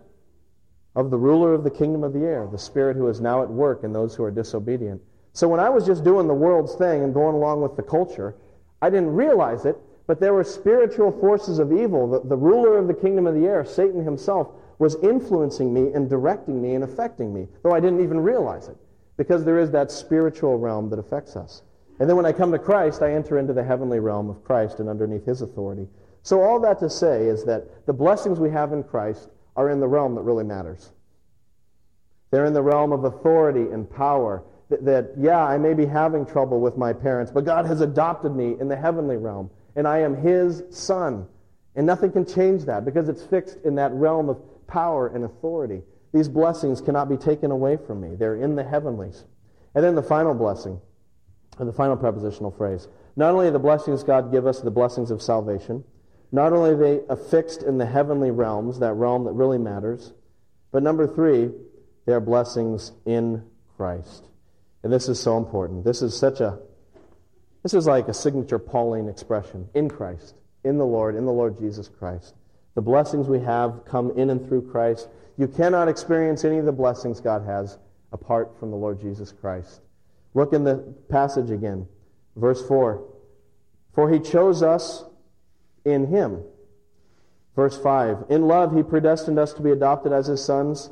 of 0.98 1.12
the 1.12 1.18
ruler 1.18 1.54
of 1.54 1.64
the 1.64 1.70
kingdom 1.70 2.04
of 2.04 2.12
the 2.12 2.26
air, 2.26 2.50
the 2.52 2.58
spirit 2.58 2.98
who 2.98 3.08
is 3.08 3.22
now 3.22 3.44
at 3.44 3.50
work 3.50 3.84
in 3.84 3.94
those 3.94 4.16
who 4.16 4.24
are 4.24 4.32
disobedient. 4.32 5.00
So 5.32 5.48
when 5.48 5.60
I 5.60 5.70
was 5.70 5.86
just 5.86 6.04
doing 6.04 6.28
the 6.28 6.34
world's 6.34 6.74
thing 6.74 7.04
and 7.04 7.14
going 7.14 7.36
along 7.36 7.62
with 7.62 7.76
the 7.76 7.84
culture, 7.84 8.36
I 8.82 8.90
didn't 8.90 9.14
realize 9.14 9.66
it, 9.66 9.78
but 10.08 10.20
there 10.20 10.34
were 10.34 10.44
spiritual 10.44 11.12
forces 11.12 11.60
of 11.60 11.72
evil. 11.72 12.10
The, 12.10 12.28
the 12.28 12.36
ruler 12.36 12.80
of 12.80 12.88
the 12.88 12.96
kingdom 12.96 13.28
of 13.28 13.36
the 13.36 13.46
air, 13.46 13.64
Satan 13.64 14.04
himself, 14.04 14.48
was 14.80 14.96
influencing 15.04 15.72
me 15.72 15.94
and 15.94 16.10
directing 16.10 16.60
me 16.60 16.74
and 16.74 16.84
affecting 16.84 17.32
me, 17.32 17.48
though 17.62 17.76
I 17.76 17.80
didn't 17.80 18.04
even 18.04 18.20
realize 18.20 18.68
it, 18.68 18.78
because 19.18 19.46
there 19.46 19.60
is 19.60 19.70
that 19.72 19.92
spiritual 19.92 20.58
realm 20.58 20.90
that 20.90 20.98
affects 20.98 21.36
us. 21.36 21.62
And 22.00 22.10
then 22.10 22.18
when 22.18 22.26
I 22.26 22.32
come 22.32 22.52
to 22.52 22.60
Christ, 22.60 23.04
I 23.04 23.14
enter 23.14 23.38
into 23.38 23.54
the 23.54 23.64
heavenly 23.64 24.00
realm 24.00 24.32
of 24.32 24.44
Christ 24.44 24.80
and 24.80 24.90
underneath 24.90 25.26
his 25.26 25.44
authority. 25.44 25.88
So, 26.24 26.42
all 26.42 26.60
that 26.62 26.80
to 26.80 26.90
say 26.90 27.26
is 27.26 27.46
that 27.46 27.86
the 27.86 27.94
blessings 27.94 28.40
we 28.40 28.50
have 28.50 28.74
in 28.74 28.84
Christ 28.84 29.30
are 29.58 29.70
in 29.70 29.82
the 29.82 29.88
realm 29.88 30.16
that 30.16 30.22
really 30.22 30.46
matters. 30.46 30.92
They're 32.32 32.46
in 32.46 32.54
the 32.54 32.62
realm 32.62 32.94
of 32.94 33.04
authority 33.04 33.72
and 33.72 33.90
power. 33.90 34.44
That, 34.70 34.86
that, 34.86 35.12
yeah, 35.18 35.44
I 35.44 35.58
may 35.58 35.74
be 35.74 35.86
having 35.86 36.26
trouble 36.26 36.60
with 36.60 36.78
my 36.78 36.94
parents, 36.94 37.32
but 37.32 37.46
God 37.46 37.66
has 37.66 37.82
adopted 37.82 38.36
me 38.36 38.56
in 38.60 38.68
the 38.68 38.76
heavenly 38.76 39.18
realm, 39.18 39.50
and 39.76 39.88
I 39.88 40.00
am 40.00 40.16
his 40.16 40.64
son. 40.70 41.28
And 41.76 41.86
nothing 41.86 42.12
can 42.12 42.26
change 42.26 42.66
that 42.66 42.86
because 42.86 43.10
it's 43.10 43.24
fixed 43.24 43.58
in 43.64 43.76
that 43.76 43.92
realm 43.94 44.30
of 44.30 44.40
power 44.68 45.08
and 45.08 45.24
authority. 45.24 45.82
These 46.14 46.30
blessings 46.30 46.82
cannot 46.82 47.10
be 47.10 47.18
taken 47.18 47.52
away 47.52 47.78
from 47.78 48.02
me. 48.02 48.16
They're 48.16 48.36
in 48.36 48.56
the 48.56 48.64
heavenlies. 48.64 49.26
And 49.74 49.84
then 49.84 49.96
the 49.96 50.04
final 50.04 50.34
blessing 50.34 50.80
and 51.60 51.68
the 51.68 51.74
final 51.74 51.96
prepositional 51.96 52.52
phrase. 52.52 52.88
Not 53.16 53.34
only 53.34 53.50
the 53.50 53.60
blessings 53.60 54.04
God 54.04 54.32
give 54.32 54.46
us, 54.46 54.60
the 54.62 54.72
blessings 54.72 55.12
of 55.12 55.22
salvation, 55.22 55.84
not 56.32 56.54
only 56.54 56.72
are 56.72 56.76
they 56.76 57.02
affixed 57.10 57.64
in 57.64 57.78
the 57.78 57.86
heavenly 57.86 58.32
realms, 58.32 58.80
that 58.80 58.94
realm 58.94 59.24
that 59.26 59.32
really 59.32 59.58
matters, 59.58 60.14
but 60.72 60.84
number 60.84 61.08
three, 61.08 61.52
they 62.06 62.14
are 62.14 62.20
blessings 62.20 62.92
in 63.06 63.44
Christ. 63.76 64.26
And 64.84 64.92
this 64.92 65.08
is 65.08 65.20
so 65.20 65.38
important. 65.38 65.84
This 65.84 66.02
is 66.02 66.18
such 66.18 66.40
a, 66.40 66.60
this 67.64 67.74
is 67.74 67.88
like 67.88 68.08
a 68.08 68.14
signature 68.14 68.60
Pauline 68.60 69.10
expression 69.10 69.70
in 69.74 69.90
Christ, 69.90 70.36
in 70.64 70.78
the 70.78 70.86
Lord, 70.86 71.16
in 71.16 71.26
the 71.26 71.32
Lord 71.32 71.58
Jesus 71.58 71.88
Christ. 71.88 72.36
The 72.76 72.82
blessings 72.82 73.28
we 73.28 73.40
have 73.40 73.86
come 73.86 74.12
in 74.12 74.30
and 74.30 74.46
through 74.48 74.70
Christ. 74.70 75.10
You 75.38 75.48
cannot 75.48 75.88
experience 75.88 76.46
any 76.46 76.58
of 76.58 76.66
the 76.66 76.72
blessings 76.72 77.20
God 77.20 77.44
has 77.46 77.78
apart 78.12 78.58
from 78.60 78.72
the 78.72 78.78
Lord 78.78 79.00
Jesus 79.02 79.32
Christ. 79.32 79.82
Look 80.34 80.54
in 80.54 80.64
the 80.64 80.94
passage 81.10 81.50
again, 81.50 81.88
verse 82.36 82.66
4. 82.68 83.04
For 83.94 84.12
he 84.12 84.20
chose 84.20 84.62
us 84.62 85.04
in 85.88 86.08
him. 86.08 86.44
Verse 87.56 87.78
5. 87.82 88.26
In 88.30 88.48
love, 88.48 88.76
he 88.76 88.84
predestined 88.84 89.40
us 89.40 89.54
to 89.54 89.62
be 89.62 89.72
adopted 89.72 90.12
as 90.12 90.28
his 90.28 90.44
sons 90.44 90.92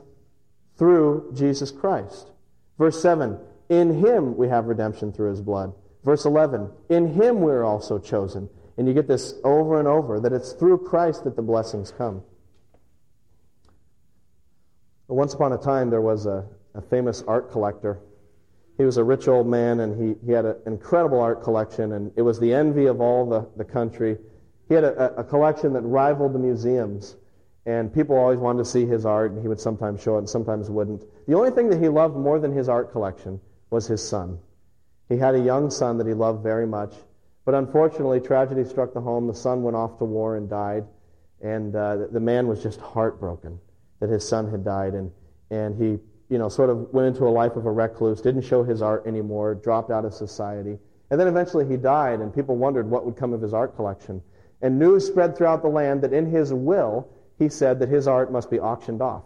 through 0.77 1.31
Jesus 1.33 1.69
Christ. 1.69 2.31
Verse 2.77 3.01
7. 3.01 3.37
In 3.69 4.03
him 4.03 4.35
we 4.35 4.47
have 4.47 4.65
redemption 4.65 5.11
through 5.11 5.29
his 5.29 5.41
blood. 5.41 5.73
Verse 6.03 6.25
11. 6.25 6.69
In 6.89 7.13
him 7.13 7.41
we 7.41 7.51
are 7.51 7.63
also 7.63 7.99
chosen. 7.99 8.49
And 8.77 8.87
you 8.87 8.93
get 8.93 9.07
this 9.07 9.35
over 9.43 9.79
and 9.79 9.87
over 9.87 10.19
that 10.19 10.33
it's 10.33 10.53
through 10.53 10.79
Christ 10.79 11.23
that 11.23 11.35
the 11.35 11.41
blessings 11.41 11.91
come. 11.91 12.23
Once 15.07 15.33
upon 15.33 15.53
a 15.53 15.57
time, 15.57 15.89
there 15.89 16.01
was 16.01 16.25
a, 16.25 16.45
a 16.73 16.81
famous 16.81 17.23
art 17.27 17.51
collector. 17.51 17.99
He 18.77 18.83
was 18.83 18.97
a 18.97 19.03
rich 19.03 19.27
old 19.27 19.47
man, 19.47 19.79
and 19.79 20.01
he, 20.01 20.25
he 20.25 20.31
had 20.31 20.45
an 20.45 20.55
incredible 20.65 21.21
art 21.21 21.43
collection, 21.43 21.93
and 21.93 22.11
it 22.15 22.23
was 22.23 22.39
the 22.39 22.53
envy 22.53 22.87
of 22.87 22.99
all 22.99 23.29
the, 23.29 23.47
the 23.55 23.63
country. 23.63 24.17
He 24.67 24.73
had 24.73 24.83
a, 24.83 25.19
a 25.19 25.23
collection 25.23 25.73
that 25.73 25.81
rivaled 25.81 26.33
the 26.33 26.39
museums, 26.39 27.15
and 27.65 27.93
people 27.93 28.15
always 28.15 28.39
wanted 28.39 28.59
to 28.59 28.69
see 28.69 28.85
his 28.85 29.05
art, 29.05 29.31
and 29.31 29.41
he 29.41 29.47
would 29.47 29.59
sometimes 29.59 30.01
show 30.01 30.15
it 30.15 30.19
and 30.19 30.29
sometimes 30.29 30.69
wouldn't. 30.69 31.03
The 31.27 31.35
only 31.35 31.51
thing 31.51 31.69
that 31.69 31.81
he 31.81 31.89
loved 31.89 32.15
more 32.15 32.39
than 32.39 32.51
his 32.51 32.69
art 32.69 32.91
collection 32.91 33.39
was 33.69 33.87
his 33.87 34.07
son. 34.07 34.39
He 35.09 35.17
had 35.17 35.35
a 35.35 35.39
young 35.39 35.69
son 35.69 35.97
that 35.97 36.07
he 36.07 36.13
loved 36.13 36.41
very 36.43 36.65
much, 36.65 36.93
but 37.45 37.53
unfortunately, 37.53 38.19
tragedy 38.19 38.63
struck 38.63 38.93
the 38.93 39.01
home. 39.01 39.27
The 39.27 39.35
son 39.35 39.61
went 39.61 39.75
off 39.75 39.97
to 39.99 40.05
war 40.05 40.35
and 40.35 40.49
died, 40.49 40.85
and 41.41 41.75
uh, 41.75 42.07
the 42.11 42.19
man 42.19 42.47
was 42.47 42.63
just 42.63 42.79
heartbroken 42.79 43.59
that 43.99 44.09
his 44.09 44.27
son 44.27 44.49
had 44.49 44.63
died, 44.63 44.93
and, 44.93 45.11
and 45.51 45.75
he 45.75 45.99
you 46.29 46.37
know, 46.37 46.49
sort 46.49 46.69
of 46.69 46.91
went 46.91 47.07
into 47.07 47.27
a 47.27 47.29
life 47.29 47.55
of 47.55 47.65
a 47.65 47.71
recluse, 47.71 48.21
didn't 48.21 48.41
show 48.41 48.63
his 48.63 48.81
art 48.81 49.05
anymore, 49.05 49.55
dropped 49.55 49.91
out 49.91 50.05
of 50.05 50.13
society. 50.13 50.77
And 51.11 51.19
then 51.19 51.27
eventually 51.27 51.67
he 51.67 51.77
died, 51.77 52.19
and 52.19 52.33
people 52.33 52.55
wondered 52.55 52.89
what 52.89 53.05
would 53.05 53.15
come 53.15 53.33
of 53.33 53.41
his 53.41 53.53
art 53.53 53.75
collection. 53.75 54.21
And 54.65 54.79
news 54.79 55.05
spread 55.05 55.37
throughout 55.37 55.61
the 55.61 55.67
land 55.67 56.01
that 56.01 56.11
in 56.11 56.25
his 56.25 56.51
will, 56.51 57.07
he 57.37 57.49
said 57.49 57.79
that 57.79 57.89
his 57.89 58.07
art 58.07 58.31
must 58.31 58.49
be 58.49 58.59
auctioned 58.59 59.01
off. 59.01 59.23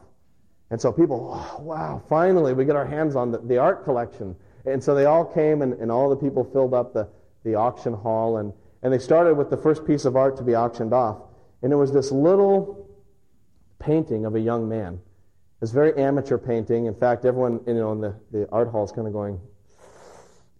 And 0.69 0.79
so 0.79 0.91
people, 0.91 1.31
oh, 1.33 1.61
wow, 1.61 2.01
finally 2.09 2.53
we 2.53 2.65
get 2.65 2.75
our 2.75 2.85
hands 2.85 3.15
on 3.15 3.31
the, 3.31 3.37
the 3.37 3.57
art 3.57 3.85
collection. 3.85 4.35
And 4.65 4.83
so 4.83 4.93
they 4.93 5.05
all 5.05 5.23
came, 5.23 5.61
and, 5.61 5.73
and 5.73 5.91
all 5.91 6.09
the 6.09 6.15
people 6.17 6.43
filled 6.43 6.73
up 6.73 6.93
the, 6.93 7.07
the 7.45 7.55
auction 7.55 7.93
hall, 7.93 8.37
and, 8.37 8.51
and 8.83 8.91
they 8.91 8.99
started 8.99 9.35
with 9.35 9.49
the 9.49 9.57
first 9.57 9.87
piece 9.87 10.03
of 10.03 10.17
art 10.17 10.35
to 10.37 10.43
be 10.43 10.55
auctioned 10.55 10.93
off. 10.93 11.21
And 11.61 11.71
it 11.71 11.77
was 11.77 11.93
this 11.93 12.11
little 12.11 12.89
painting 13.79 14.25
of 14.25 14.35
a 14.35 14.39
young 14.39 14.67
man 14.67 14.99
it's 15.61 15.71
very 15.71 15.95
amateur 15.97 16.37
painting. 16.37 16.85
In 16.85 16.95
fact, 16.95 17.25
everyone 17.25 17.59
you 17.67 17.73
know 17.73 17.91
in 17.91 18.01
the, 18.01 18.15
the 18.31 18.49
art 18.51 18.69
hall 18.69 18.85
is 18.85 18.91
kind 18.91 19.07
of 19.07 19.13
going, 19.13 19.39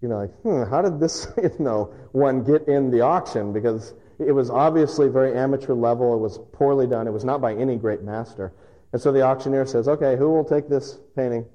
you 0.02 0.10
know, 0.10 0.18
like, 0.18 0.34
hmm, 0.42 0.64
how 0.70 0.82
did 0.82 1.00
this 1.00 1.28
you 1.38 1.52
know 1.60 1.94
one 2.12 2.44
get 2.44 2.68
in 2.68 2.92
the 2.92 3.02
auction? 3.02 3.54
Because 3.54 3.94
it 4.20 4.34
was 4.34 4.50
obviously 4.50 5.08
very 5.08 5.34
amateur 5.38 5.74
level. 5.74 6.14
It 6.14 6.20
was 6.20 6.40
poorly 6.52 6.88
done. 6.88 7.08
It 7.08 7.12
was 7.12 7.24
not 7.24 7.42
by 7.42 7.56
any 7.56 7.78
great 7.78 8.02
master. 8.02 8.54
And 8.92 9.02
so 9.02 9.12
the 9.12 9.22
auctioneer 9.22 9.66
says, 9.66 9.88
okay, 9.88 10.18
who 10.18 10.30
will 10.30 10.44
take 10.44 10.68
this 10.68 11.00
painting? 11.16 11.46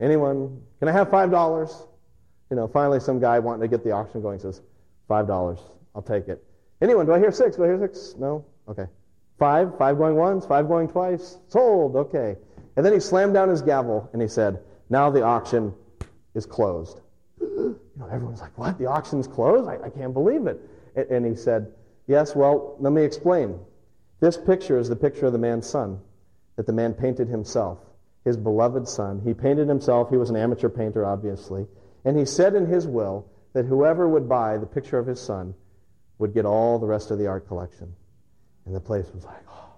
Anyone? 0.00 0.60
Can 0.78 0.88
I 0.88 0.92
have 0.92 1.10
five 1.10 1.30
dollars? 1.30 1.86
You 2.50 2.56
know, 2.56 2.66
finally 2.66 3.00
some 3.00 3.20
guy 3.20 3.38
wanting 3.38 3.62
to 3.62 3.68
get 3.68 3.84
the 3.84 3.92
auction 3.92 4.20
going 4.20 4.38
says, 4.38 4.60
five 5.06 5.26
dollars. 5.26 5.60
I'll 5.94 6.02
take 6.02 6.28
it. 6.28 6.42
Anyone? 6.80 7.06
Do 7.06 7.12
I 7.12 7.18
hear 7.18 7.30
six? 7.30 7.56
Do 7.56 7.64
I 7.64 7.66
hear 7.68 7.78
six? 7.78 8.14
No? 8.18 8.44
Okay. 8.68 8.86
Five, 9.38 9.76
five 9.78 9.98
going 9.98 10.16
once, 10.16 10.46
five 10.46 10.68
going 10.68 10.88
twice. 10.88 11.38
Sold, 11.48 11.96
okay. 11.96 12.36
And 12.76 12.84
then 12.84 12.92
he 12.92 13.00
slammed 13.00 13.34
down 13.34 13.48
his 13.48 13.62
gavel 13.62 14.08
and 14.12 14.22
he 14.22 14.28
said, 14.28 14.60
Now 14.88 15.10
the 15.10 15.22
auction 15.22 15.74
is 16.34 16.46
closed. 16.46 17.00
You 17.94 18.00
know, 18.00 18.06
everyone's 18.06 18.40
like, 18.40 18.56
What? 18.56 18.78
The 18.78 18.86
auction's 18.86 19.28
closed? 19.28 19.68
I, 19.68 19.76
I 19.84 19.90
can't 19.90 20.14
believe 20.14 20.46
it. 20.46 20.58
And, 20.94 21.24
he 21.24 21.34
said, 21.34 21.72
Yes, 22.06 22.34
well, 22.34 22.76
let 22.80 22.92
me 22.92 23.02
explain. 23.02 23.58
This 24.20 24.36
picture 24.36 24.78
is 24.78 24.88
the 24.88 24.96
picture 24.96 25.26
of 25.26 25.32
the 25.32 25.38
man's 25.38 25.66
son 25.66 26.00
that 26.56 26.66
the 26.66 26.72
man 26.72 26.92
painted 26.92 27.28
himself, 27.28 27.78
his 28.24 28.36
beloved 28.36 28.86
son. 28.86 29.20
He 29.24 29.34
painted 29.34 29.68
himself. 29.68 30.10
He 30.10 30.16
was 30.16 30.30
an 30.30 30.36
amateur 30.36 30.68
painter, 30.68 31.04
obviously. 31.06 31.66
And 32.04 32.18
he 32.18 32.24
said 32.24 32.54
in 32.54 32.66
his 32.66 32.86
will 32.86 33.26
that 33.52 33.64
whoever 33.64 34.08
would 34.08 34.28
buy 34.28 34.58
the 34.58 34.66
picture 34.66 34.98
of 34.98 35.06
his 35.06 35.20
son 35.20 35.54
would 36.18 36.34
get 36.34 36.44
all 36.44 36.78
the 36.78 36.86
rest 36.86 37.10
of 37.10 37.18
the 37.18 37.26
art 37.26 37.48
collection. 37.48 37.94
And 38.66 38.74
the 38.74 38.80
place 38.80 39.10
was 39.12 39.24
like, 39.24 39.42
oh. 39.48 39.72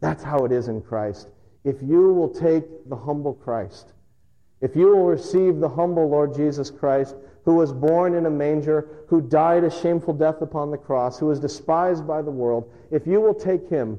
That's 0.00 0.22
how 0.22 0.44
it 0.44 0.52
is 0.52 0.68
in 0.68 0.82
Christ. 0.82 1.28
If 1.64 1.76
you 1.82 2.12
will 2.12 2.28
take 2.28 2.88
the 2.88 2.96
humble 2.96 3.34
Christ, 3.34 3.92
if 4.60 4.76
you 4.76 4.88
will 4.88 5.06
receive 5.06 5.60
the 5.60 5.68
humble 5.68 6.08
Lord 6.08 6.34
Jesus 6.34 6.70
Christ, 6.70 7.14
who 7.44 7.54
was 7.54 7.72
born 7.72 8.14
in 8.14 8.26
a 8.26 8.30
manger, 8.30 8.88
who 9.08 9.20
died 9.20 9.64
a 9.64 9.70
shameful 9.70 10.14
death 10.14 10.40
upon 10.40 10.70
the 10.70 10.78
cross, 10.78 11.18
who 11.18 11.26
was 11.26 11.38
despised 11.38 12.06
by 12.06 12.22
the 12.22 12.30
world, 12.30 12.72
if 12.90 13.06
you 13.06 13.20
will 13.20 13.34
take 13.34 13.68
him, 13.68 13.98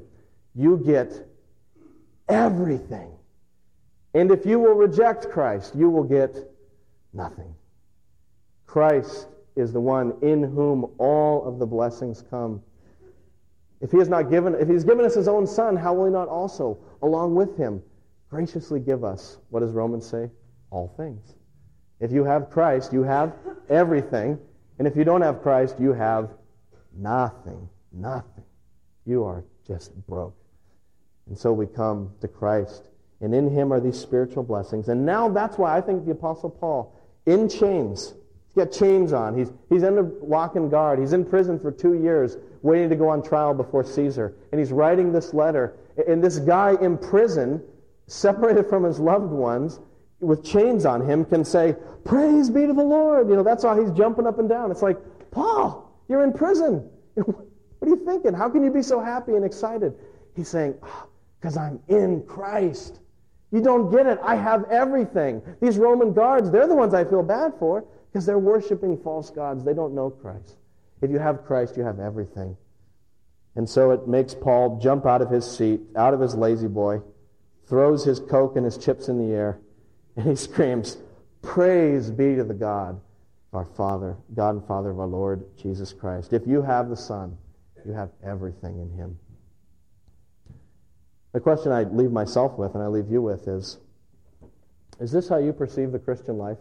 you 0.54 0.82
get 0.84 1.28
everything. 2.28 3.10
And 4.14 4.30
if 4.30 4.46
you 4.46 4.58
will 4.58 4.74
reject 4.74 5.30
Christ, 5.30 5.74
you 5.76 5.90
will 5.90 6.04
get 6.04 6.36
nothing. 7.12 7.54
Christ 8.66 9.28
is 9.54 9.72
the 9.72 9.80
one 9.80 10.14
in 10.22 10.42
whom 10.42 10.90
all 10.98 11.46
of 11.46 11.58
the 11.58 11.66
blessings 11.66 12.22
come. 12.28 12.62
If 13.80 13.92
he 13.92 13.98
has 13.98 14.08
not 14.08 14.30
given, 14.30 14.54
if 14.54 14.68
he's 14.68 14.84
given 14.84 15.04
us 15.04 15.14
his 15.14 15.28
own 15.28 15.46
son, 15.46 15.76
how 15.76 15.94
will 15.94 16.06
he 16.06 16.10
not 16.10 16.28
also, 16.28 16.78
along 17.02 17.34
with 17.34 17.56
him, 17.56 17.82
graciously 18.30 18.80
give 18.80 19.04
us, 19.04 19.38
what 19.50 19.60
does 19.60 19.72
Romans 19.72 20.06
say? 20.06 20.30
All 20.70 20.92
things. 20.96 21.34
If 22.00 22.12
you 22.12 22.24
have 22.24 22.50
Christ, 22.50 22.92
you 22.92 23.02
have 23.02 23.32
everything. 23.68 24.38
And 24.78 24.86
if 24.86 24.96
you 24.96 25.04
don't 25.04 25.22
have 25.22 25.42
Christ, 25.42 25.76
you 25.80 25.92
have 25.92 26.30
nothing. 26.96 27.68
Nothing. 27.92 28.44
You 29.06 29.24
are 29.24 29.44
just 29.66 29.94
broke. 30.06 30.36
And 31.26 31.38
so 31.38 31.52
we 31.52 31.66
come 31.66 32.12
to 32.20 32.28
Christ. 32.28 32.88
And 33.20 33.34
in 33.34 33.50
him 33.50 33.72
are 33.72 33.80
these 33.80 33.98
spiritual 33.98 34.42
blessings. 34.42 34.88
And 34.88 35.06
now 35.06 35.28
that's 35.28 35.56
why 35.56 35.76
I 35.76 35.80
think 35.80 36.04
the 36.04 36.12
Apostle 36.12 36.50
Paul, 36.50 36.94
in 37.24 37.48
chains, 37.48 38.12
he's 38.46 38.64
got 38.64 38.70
chains 38.72 39.12
on. 39.12 39.36
He's, 39.36 39.50
he's 39.70 39.82
under 39.82 40.02
lock 40.20 40.56
and 40.56 40.70
guard. 40.70 40.98
He's 40.98 41.14
in 41.14 41.24
prison 41.24 41.58
for 41.58 41.72
two 41.72 41.94
years 41.94 42.36
waiting 42.62 42.90
to 42.90 42.96
go 42.96 43.08
on 43.08 43.22
trial 43.22 43.54
before 43.54 43.84
Caesar. 43.84 44.34
And 44.52 44.58
he's 44.58 44.72
writing 44.72 45.12
this 45.12 45.32
letter. 45.32 45.76
And 46.06 46.22
this 46.22 46.38
guy 46.38 46.76
in 46.82 46.98
prison, 46.98 47.62
separated 48.06 48.68
from 48.68 48.84
his 48.84 49.00
loved 49.00 49.30
ones, 49.30 49.80
with 50.20 50.44
chains 50.44 50.86
on 50.86 51.02
him, 51.08 51.24
can 51.24 51.44
say, 51.44 51.76
Praise 52.04 52.50
be 52.50 52.66
to 52.66 52.72
the 52.72 52.84
Lord. 52.84 53.28
You 53.28 53.36
know, 53.36 53.42
that's 53.42 53.64
why 53.64 53.80
he's 53.80 53.90
jumping 53.90 54.26
up 54.26 54.38
and 54.38 54.48
down. 54.48 54.70
It's 54.70 54.82
like, 54.82 54.98
Paul, 55.30 55.92
you're 56.08 56.24
in 56.24 56.32
prison. 56.32 56.88
what 57.14 57.46
are 57.82 57.88
you 57.88 58.04
thinking? 58.04 58.32
How 58.32 58.48
can 58.48 58.62
you 58.62 58.70
be 58.70 58.82
so 58.82 59.00
happy 59.00 59.34
and 59.34 59.44
excited? 59.44 59.94
He's 60.34 60.48
saying, 60.48 60.74
ah, 60.82 61.06
Because 61.40 61.56
oh, 61.56 61.62
I'm 61.62 61.80
in 61.88 62.22
Christ. 62.26 63.00
You 63.52 63.60
don't 63.60 63.90
get 63.90 64.06
it. 64.06 64.18
I 64.22 64.36
have 64.36 64.64
everything. 64.70 65.42
These 65.60 65.78
Roman 65.78 66.12
guards, 66.12 66.50
they're 66.50 66.66
the 66.66 66.74
ones 66.74 66.94
I 66.94 67.04
feel 67.04 67.22
bad 67.22 67.54
for 67.58 67.84
because 68.12 68.26
they're 68.26 68.38
worshiping 68.38 68.98
false 68.98 69.30
gods. 69.30 69.64
They 69.64 69.74
don't 69.74 69.94
know 69.94 70.10
Christ. 70.10 70.56
If 71.02 71.10
you 71.10 71.18
have 71.18 71.44
Christ, 71.44 71.76
you 71.76 71.84
have 71.84 72.00
everything. 72.00 72.56
And 73.54 73.68
so 73.68 73.90
it 73.90 74.06
makes 74.06 74.34
Paul 74.34 74.78
jump 74.82 75.06
out 75.06 75.22
of 75.22 75.30
his 75.30 75.50
seat, 75.50 75.80
out 75.96 76.12
of 76.12 76.20
his 76.20 76.34
La-Z-Boy, 76.34 77.00
throws 77.66 78.04
his 78.04 78.20
Coke 78.20 78.56
and 78.56 78.64
his 78.64 78.76
chips 78.76 79.08
in 79.08 79.18
the 79.18 79.34
air, 79.34 79.58
and 80.16 80.26
he 80.26 80.36
screams, 80.36 80.96
Praise 81.42 82.10
be 82.10 82.34
to 82.34 82.44
the 82.44 82.54
God, 82.54 83.00
our 83.52 83.64
Father, 83.64 84.16
God 84.34 84.56
and 84.56 84.66
Father 84.66 84.90
of 84.90 84.98
our 84.98 85.06
Lord 85.06 85.44
Jesus 85.56 85.92
Christ. 85.92 86.32
If 86.32 86.46
you 86.46 86.62
have 86.62 86.88
the 86.88 86.96
Son, 86.96 87.36
you 87.86 87.92
have 87.92 88.10
everything 88.24 88.80
in 88.80 88.90
him. 88.90 89.18
The 91.32 91.40
question 91.40 91.70
I 91.70 91.84
leave 91.84 92.10
myself 92.10 92.58
with 92.58 92.74
and 92.74 92.82
I 92.82 92.86
leave 92.86 93.10
you 93.10 93.22
with 93.22 93.46
is 93.46 93.78
Is 95.00 95.12
this 95.12 95.28
how 95.28 95.36
you 95.36 95.52
perceive 95.52 95.92
the 95.92 95.98
Christian 95.98 96.38
life? 96.38 96.58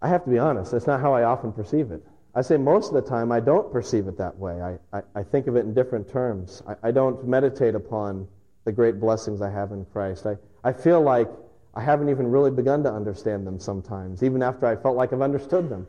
I 0.00 0.08
have 0.08 0.24
to 0.24 0.30
be 0.30 0.38
honest, 0.38 0.72
that's 0.72 0.86
not 0.86 1.00
how 1.00 1.12
I 1.12 1.24
often 1.24 1.52
perceive 1.52 1.90
it. 1.90 2.02
I 2.34 2.42
say 2.42 2.58
most 2.58 2.88
of 2.88 2.94
the 2.94 3.08
time 3.08 3.32
I 3.32 3.40
don't 3.40 3.72
perceive 3.72 4.06
it 4.08 4.18
that 4.18 4.36
way. 4.38 4.60
I, 4.60 4.98
I, 4.98 5.02
I 5.16 5.22
think 5.22 5.46
of 5.46 5.56
it 5.56 5.60
in 5.60 5.72
different 5.72 6.08
terms. 6.08 6.62
I, 6.68 6.88
I, 6.88 6.90
don't 6.90 7.26
meditate 7.26 7.74
upon 7.74 8.28
the 8.64 8.72
great 8.72 9.00
blessings 9.00 9.40
I 9.40 9.50
have 9.50 9.72
in 9.72 9.86
Christ. 9.86 10.26
I, 10.26 10.36
I 10.66 10.72
feel 10.72 11.00
like 11.00 11.28
I 11.76 11.80
haven't 11.80 12.08
even 12.08 12.26
really 12.26 12.50
begun 12.50 12.82
to 12.82 12.92
understand 12.92 13.46
them 13.46 13.60
sometimes, 13.60 14.24
even 14.24 14.42
after 14.42 14.66
I 14.66 14.74
felt 14.74 14.96
like 14.96 15.12
I've 15.12 15.22
understood 15.22 15.70
them, 15.70 15.86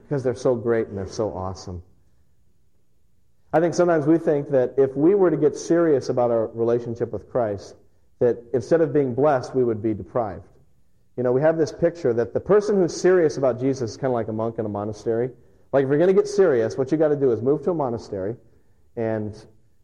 because 0.00 0.22
they're 0.22 0.36
so 0.36 0.54
great 0.54 0.86
and 0.86 0.96
they're 0.96 1.08
so 1.08 1.34
awesome. 1.34 1.82
I 3.52 3.58
think 3.58 3.74
sometimes 3.74 4.06
we 4.06 4.18
think 4.18 4.48
that 4.50 4.74
if 4.78 4.96
we 4.96 5.16
were 5.16 5.28
to 5.28 5.36
get 5.36 5.56
serious 5.56 6.08
about 6.08 6.30
our 6.30 6.46
relationship 6.54 7.12
with 7.12 7.28
Christ, 7.28 7.74
that 8.20 8.38
instead 8.54 8.80
of 8.80 8.92
being 8.92 9.12
blessed, 9.12 9.56
we 9.56 9.64
would 9.64 9.82
be 9.82 9.92
deprived. 9.92 10.46
You 11.16 11.24
know, 11.24 11.32
we 11.32 11.40
have 11.40 11.58
this 11.58 11.72
picture 11.72 12.14
that 12.14 12.32
the 12.32 12.38
person 12.38 12.76
who's 12.76 12.94
serious 12.94 13.38
about 13.38 13.58
Jesus 13.58 13.90
is 13.90 13.96
kind 13.96 14.12
of 14.12 14.14
like 14.14 14.28
a 14.28 14.32
monk 14.32 14.60
in 14.60 14.66
a 14.66 14.68
monastery. 14.68 15.30
Like, 15.72 15.82
if 15.82 15.88
you're 15.88 15.98
going 15.98 16.14
to 16.14 16.22
get 16.22 16.28
serious, 16.28 16.78
what 16.78 16.92
you 16.92 16.96
got 16.96 17.08
to 17.08 17.16
do 17.16 17.32
is 17.32 17.42
move 17.42 17.64
to 17.64 17.72
a 17.72 17.74
monastery 17.74 18.36
and, 18.94 19.34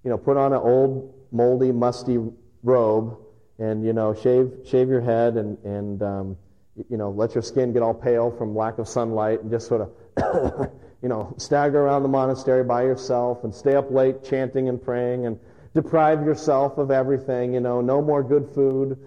you 0.05 0.11
know, 0.11 0.17
put 0.17 0.37
on 0.37 0.53
an 0.53 0.61
old, 0.61 1.13
moldy, 1.33 1.73
musty 1.73 2.19
robe 2.63 3.19
and, 3.59 3.85
you 3.85 3.93
know, 3.93 4.15
shave, 4.15 4.53
shave 4.65 4.89
your 4.89 5.01
head 5.01 5.37
and, 5.37 5.59
and 5.65 6.03
um, 6.03 6.37
you 6.89 6.97
know, 6.97 7.11
let 7.11 7.35
your 7.35 7.43
skin 7.43 7.73
get 7.73 7.83
all 7.83 7.95
pale 7.95 8.31
from 8.31 8.57
lack 8.57 8.79
of 8.79 8.89
sunlight 8.89 9.43
and 9.43 9.51
just 9.51 9.67
sort 9.67 9.81
of, 9.81 10.71
you 11.03 11.09
know, 11.09 11.35
stagger 11.39 11.81
around 11.81 12.03
the 12.03 12.09
monastery 12.09 12.63
by 12.63 12.83
yourself 12.83 13.45
and 13.45 13.55
stay 13.55 13.75
up 13.75 13.91
late 13.91 14.23
chanting 14.25 14.69
and 14.69 14.83
praying 14.83 15.27
and 15.27 15.39
deprive 15.75 16.25
yourself 16.25 16.79
of 16.79 16.91
everything, 16.91 17.55
you 17.55 17.61
know, 17.61 17.81
no 17.81 18.01
more 18.01 18.23
good 18.23 18.49
food, 18.55 18.99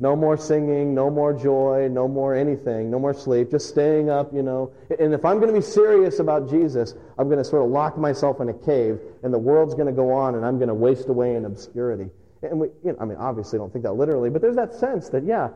no 0.00 0.14
more 0.14 0.36
singing, 0.36 0.94
no 0.94 1.10
more 1.10 1.32
joy, 1.32 1.88
no 1.90 2.06
more 2.06 2.34
anything, 2.34 2.90
no 2.90 2.98
more 3.00 3.12
sleep, 3.12 3.50
just 3.50 3.68
staying 3.68 4.08
up, 4.08 4.32
you 4.32 4.42
know. 4.42 4.72
And 5.00 5.12
if 5.12 5.24
I'm 5.24 5.40
going 5.40 5.52
to 5.52 5.58
be 5.58 5.64
serious 5.64 6.20
about 6.20 6.48
Jesus, 6.48 6.94
I'm 7.18 7.26
going 7.28 7.38
to 7.38 7.44
sort 7.44 7.64
of 7.64 7.70
lock 7.70 7.98
myself 7.98 8.40
in 8.40 8.48
a 8.48 8.54
cave 8.54 9.00
and 9.24 9.34
the 9.34 9.38
world's 9.38 9.74
going 9.74 9.86
to 9.86 9.92
go 9.92 10.12
on 10.12 10.36
and 10.36 10.46
I'm 10.46 10.58
going 10.58 10.68
to 10.68 10.74
waste 10.74 11.08
away 11.08 11.34
in 11.34 11.44
obscurity. 11.44 12.10
And 12.42 12.60
we, 12.60 12.68
you 12.84 12.92
know, 12.92 12.96
I 13.00 13.04
mean, 13.04 13.18
obviously 13.18 13.58
don't 13.58 13.72
think 13.72 13.84
that 13.84 13.94
literally, 13.94 14.30
but 14.30 14.42
there's 14.42 14.56
that 14.56 14.74
sense 14.74 15.08
that, 15.10 15.24
yeah, 15.24 15.48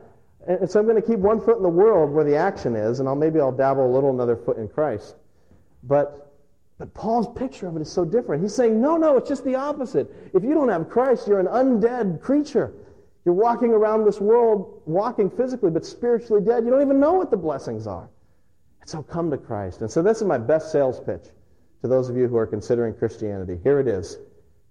and 0.46 0.68
so 0.68 0.80
I'm 0.80 0.86
going 0.86 1.00
to 1.00 1.06
keep 1.06 1.20
one 1.20 1.40
foot 1.40 1.56
in 1.56 1.62
the 1.62 1.68
world 1.68 2.10
where 2.10 2.24
the 2.24 2.36
action 2.36 2.74
is, 2.74 2.98
and 2.98 3.08
I'll 3.08 3.14
maybe 3.14 3.38
I'll 3.40 3.52
dabble 3.52 3.86
a 3.86 3.92
little 3.92 4.10
another 4.10 4.36
foot 4.36 4.56
in 4.56 4.68
Christ. 4.68 5.14
But 5.84 6.32
but 6.78 6.94
Paul's 6.94 7.28
picture 7.38 7.68
of 7.68 7.76
it 7.76 7.82
is 7.82 7.92
so 7.92 8.04
different. 8.04 8.42
He's 8.42 8.54
saying, 8.54 8.80
no, 8.80 8.96
no, 8.96 9.16
it's 9.16 9.28
just 9.28 9.44
the 9.44 9.54
opposite. 9.54 10.12
If 10.34 10.42
you 10.42 10.52
don't 10.52 10.68
have 10.68 10.88
Christ, 10.90 11.28
you're 11.28 11.38
an 11.38 11.46
undead 11.46 12.20
creature. 12.20 12.72
You're 13.24 13.36
walking 13.36 13.70
around 13.70 14.04
this 14.04 14.20
world, 14.20 14.82
walking 14.84 15.30
physically, 15.30 15.70
but 15.70 15.86
spiritually 15.86 16.42
dead. 16.44 16.64
You 16.64 16.70
don't 16.70 16.82
even 16.82 16.98
know 16.98 17.12
what 17.12 17.30
the 17.30 17.36
blessings 17.36 17.86
are. 17.86 18.08
And 18.80 18.90
so 18.90 19.00
come 19.00 19.30
to 19.30 19.38
Christ. 19.38 19.80
And 19.80 19.88
so 19.88 20.02
this 20.02 20.16
is 20.16 20.24
my 20.24 20.38
best 20.38 20.72
sales 20.72 20.98
pitch 20.98 21.22
to 21.82 21.88
those 21.88 22.08
of 22.08 22.16
you 22.16 22.26
who 22.26 22.36
are 22.36 22.48
considering 22.48 22.94
Christianity. 22.94 23.60
Here 23.62 23.78
it 23.78 23.86
is. 23.86 24.18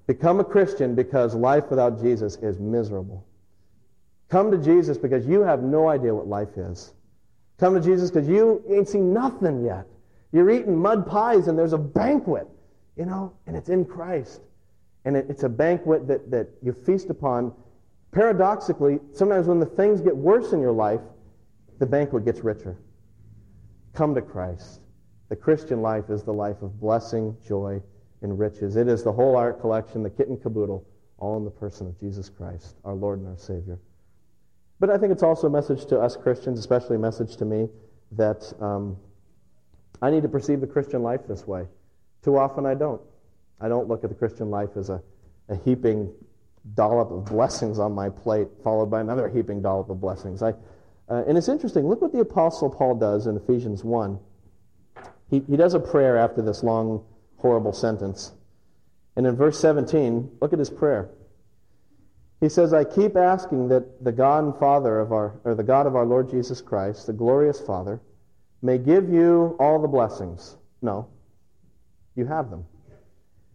Become 0.07 0.39
a 0.39 0.43
Christian 0.43 0.95
because 0.95 1.35
life 1.35 1.69
without 1.69 2.01
Jesus 2.01 2.37
is 2.37 2.59
miserable. 2.59 3.25
Come 4.29 4.51
to 4.51 4.57
Jesus 4.57 4.97
because 4.97 5.25
you 5.25 5.41
have 5.41 5.61
no 5.61 5.89
idea 5.89 6.13
what 6.15 6.27
life 6.27 6.57
is. 6.57 6.93
Come 7.59 7.75
to 7.75 7.81
Jesus 7.81 8.09
because 8.09 8.27
you 8.27 8.63
ain't 8.69 8.87
seen 8.87 9.13
nothing 9.13 9.63
yet. 9.63 9.85
You're 10.31 10.49
eating 10.49 10.77
mud 10.77 11.05
pies 11.05 11.47
and 11.47 11.57
there's 11.57 11.73
a 11.73 11.77
banquet, 11.77 12.47
you 12.97 13.05
know, 13.05 13.33
and 13.45 13.55
it's 13.55 13.69
in 13.69 13.85
Christ. 13.85 14.41
And 15.05 15.17
it, 15.17 15.27
it's 15.29 15.43
a 15.43 15.49
banquet 15.49 16.07
that, 16.07 16.31
that 16.31 16.47
you 16.63 16.73
feast 16.73 17.09
upon. 17.09 17.53
Paradoxically, 18.11 18.99
sometimes 19.13 19.47
when 19.47 19.59
the 19.59 19.65
things 19.65 20.01
get 20.01 20.15
worse 20.15 20.53
in 20.53 20.61
your 20.61 20.71
life, 20.71 21.01
the 21.79 21.85
banquet 21.85 22.25
gets 22.25 22.41
richer. 22.41 22.77
Come 23.93 24.15
to 24.15 24.21
Christ. 24.21 24.79
The 25.29 25.35
Christian 25.35 25.81
life 25.81 26.09
is 26.09 26.23
the 26.23 26.33
life 26.33 26.61
of 26.61 26.79
blessing, 26.79 27.35
joy, 27.45 27.81
and 28.21 28.37
riches. 28.37 28.75
It 28.75 28.87
is 28.87 29.03
the 29.03 29.11
whole 29.11 29.35
art 29.35 29.59
collection, 29.59 30.03
the 30.03 30.09
kit 30.09 30.27
and 30.27 30.41
caboodle, 30.41 30.85
all 31.17 31.37
in 31.37 31.45
the 31.45 31.51
person 31.51 31.87
of 31.87 31.99
Jesus 31.99 32.29
Christ, 32.29 32.75
our 32.85 32.93
Lord 32.93 33.19
and 33.19 33.27
our 33.27 33.37
Savior. 33.37 33.79
But 34.79 34.89
I 34.89 34.97
think 34.97 35.11
it's 35.11 35.23
also 35.23 35.47
a 35.47 35.49
message 35.49 35.85
to 35.87 35.99
us 35.99 36.15
Christians, 36.15 36.59
especially 36.59 36.95
a 36.95 36.99
message 36.99 37.37
to 37.37 37.45
me, 37.45 37.69
that 38.13 38.51
um, 38.59 38.97
I 40.01 40.09
need 40.09 40.23
to 40.23 40.29
perceive 40.29 40.61
the 40.61 40.67
Christian 40.67 41.03
life 41.03 41.21
this 41.27 41.45
way. 41.45 41.67
Too 42.23 42.37
often 42.37 42.65
I 42.65 42.73
don't. 42.73 43.01
I 43.59 43.67
don't 43.67 43.87
look 43.87 44.03
at 44.03 44.09
the 44.09 44.15
Christian 44.15 44.49
life 44.49 44.71
as 44.75 44.89
a, 44.89 45.01
a 45.49 45.55
heaping 45.55 46.11
dollop 46.73 47.11
of 47.11 47.25
blessings 47.25 47.79
on 47.79 47.93
my 47.93 48.09
plate, 48.09 48.47
followed 48.63 48.87
by 48.87 49.01
another 49.01 49.29
heaping 49.29 49.61
dollop 49.61 49.89
of 49.89 50.01
blessings. 50.01 50.41
I, 50.41 50.53
uh, 51.09 51.23
and 51.27 51.37
it's 51.37 51.49
interesting. 51.49 51.87
Look 51.87 52.01
what 52.01 52.11
the 52.11 52.19
Apostle 52.19 52.69
Paul 52.69 52.95
does 52.95 53.27
in 53.27 53.35
Ephesians 53.35 53.83
1. 53.83 54.19
He, 55.29 55.43
he 55.47 55.57
does 55.57 55.73
a 55.73 55.79
prayer 55.79 56.17
after 56.17 56.41
this 56.41 56.63
long, 56.63 57.03
horrible 57.41 57.73
sentence. 57.73 58.31
And 59.15 59.27
in 59.27 59.35
verse 59.35 59.59
17, 59.59 60.37
look 60.41 60.53
at 60.53 60.59
his 60.59 60.69
prayer. 60.69 61.09
He 62.39 62.49
says, 62.49 62.73
I 62.73 62.83
keep 62.83 63.15
asking 63.15 63.67
that 63.67 64.03
the 64.03 64.11
God 64.11 64.43
and 64.43 64.57
Father 64.57 64.99
of 64.99 65.11
our, 65.11 65.39
or 65.43 65.53
the 65.53 65.63
God 65.63 65.85
of 65.85 65.95
our 65.95 66.05
Lord 66.05 66.29
Jesus 66.29 66.61
Christ, 66.61 67.05
the 67.05 67.13
glorious 67.13 67.59
Father, 67.61 68.01
may 68.61 68.77
give 68.77 69.09
you 69.09 69.55
all 69.59 69.79
the 69.79 69.87
blessings. 69.87 70.57
No, 70.81 71.07
you 72.15 72.25
have 72.25 72.49
them. 72.49 72.65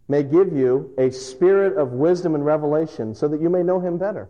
May 0.07 0.23
give 0.23 0.53
you 0.53 0.93
a 0.97 1.11
spirit 1.11 1.77
of 1.77 1.91
wisdom 1.91 2.33
and 2.33 2.45
revelation 2.45 3.13
so 3.13 3.27
that 3.27 3.41
you 3.41 3.49
may 3.49 3.61
know 3.61 3.79
him 3.79 3.97
better. 3.97 4.29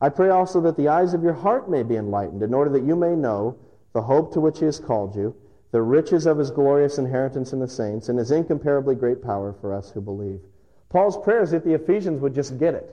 I 0.00 0.10
pray 0.10 0.28
also 0.28 0.60
that 0.60 0.76
the 0.76 0.88
eyes 0.88 1.14
of 1.14 1.22
your 1.22 1.32
heart 1.32 1.70
may 1.70 1.82
be 1.82 1.96
enlightened, 1.96 2.42
in 2.42 2.52
order 2.52 2.70
that 2.70 2.84
you 2.84 2.94
may 2.94 3.16
know 3.16 3.56
the 3.94 4.02
hope 4.02 4.34
to 4.34 4.40
which 4.40 4.58
he 4.58 4.66
has 4.66 4.78
called 4.78 5.16
you, 5.16 5.34
the 5.70 5.82
riches 5.82 6.26
of 6.26 6.38
his 6.38 6.50
glorious 6.50 6.98
inheritance 6.98 7.52
in 7.52 7.58
the 7.58 7.68
saints, 7.68 8.08
and 8.08 8.18
his 8.18 8.30
incomparably 8.30 8.94
great 8.94 9.22
power 9.22 9.52
for 9.60 9.74
us 9.74 9.90
who 9.90 10.00
believe. 10.00 10.40
Paul's 10.88 11.18
prayer 11.18 11.42
is 11.42 11.50
that 11.50 11.64
the 11.64 11.74
Ephesians 11.74 12.20
would 12.20 12.34
just 12.34 12.58
get 12.58 12.74
it. 12.74 12.90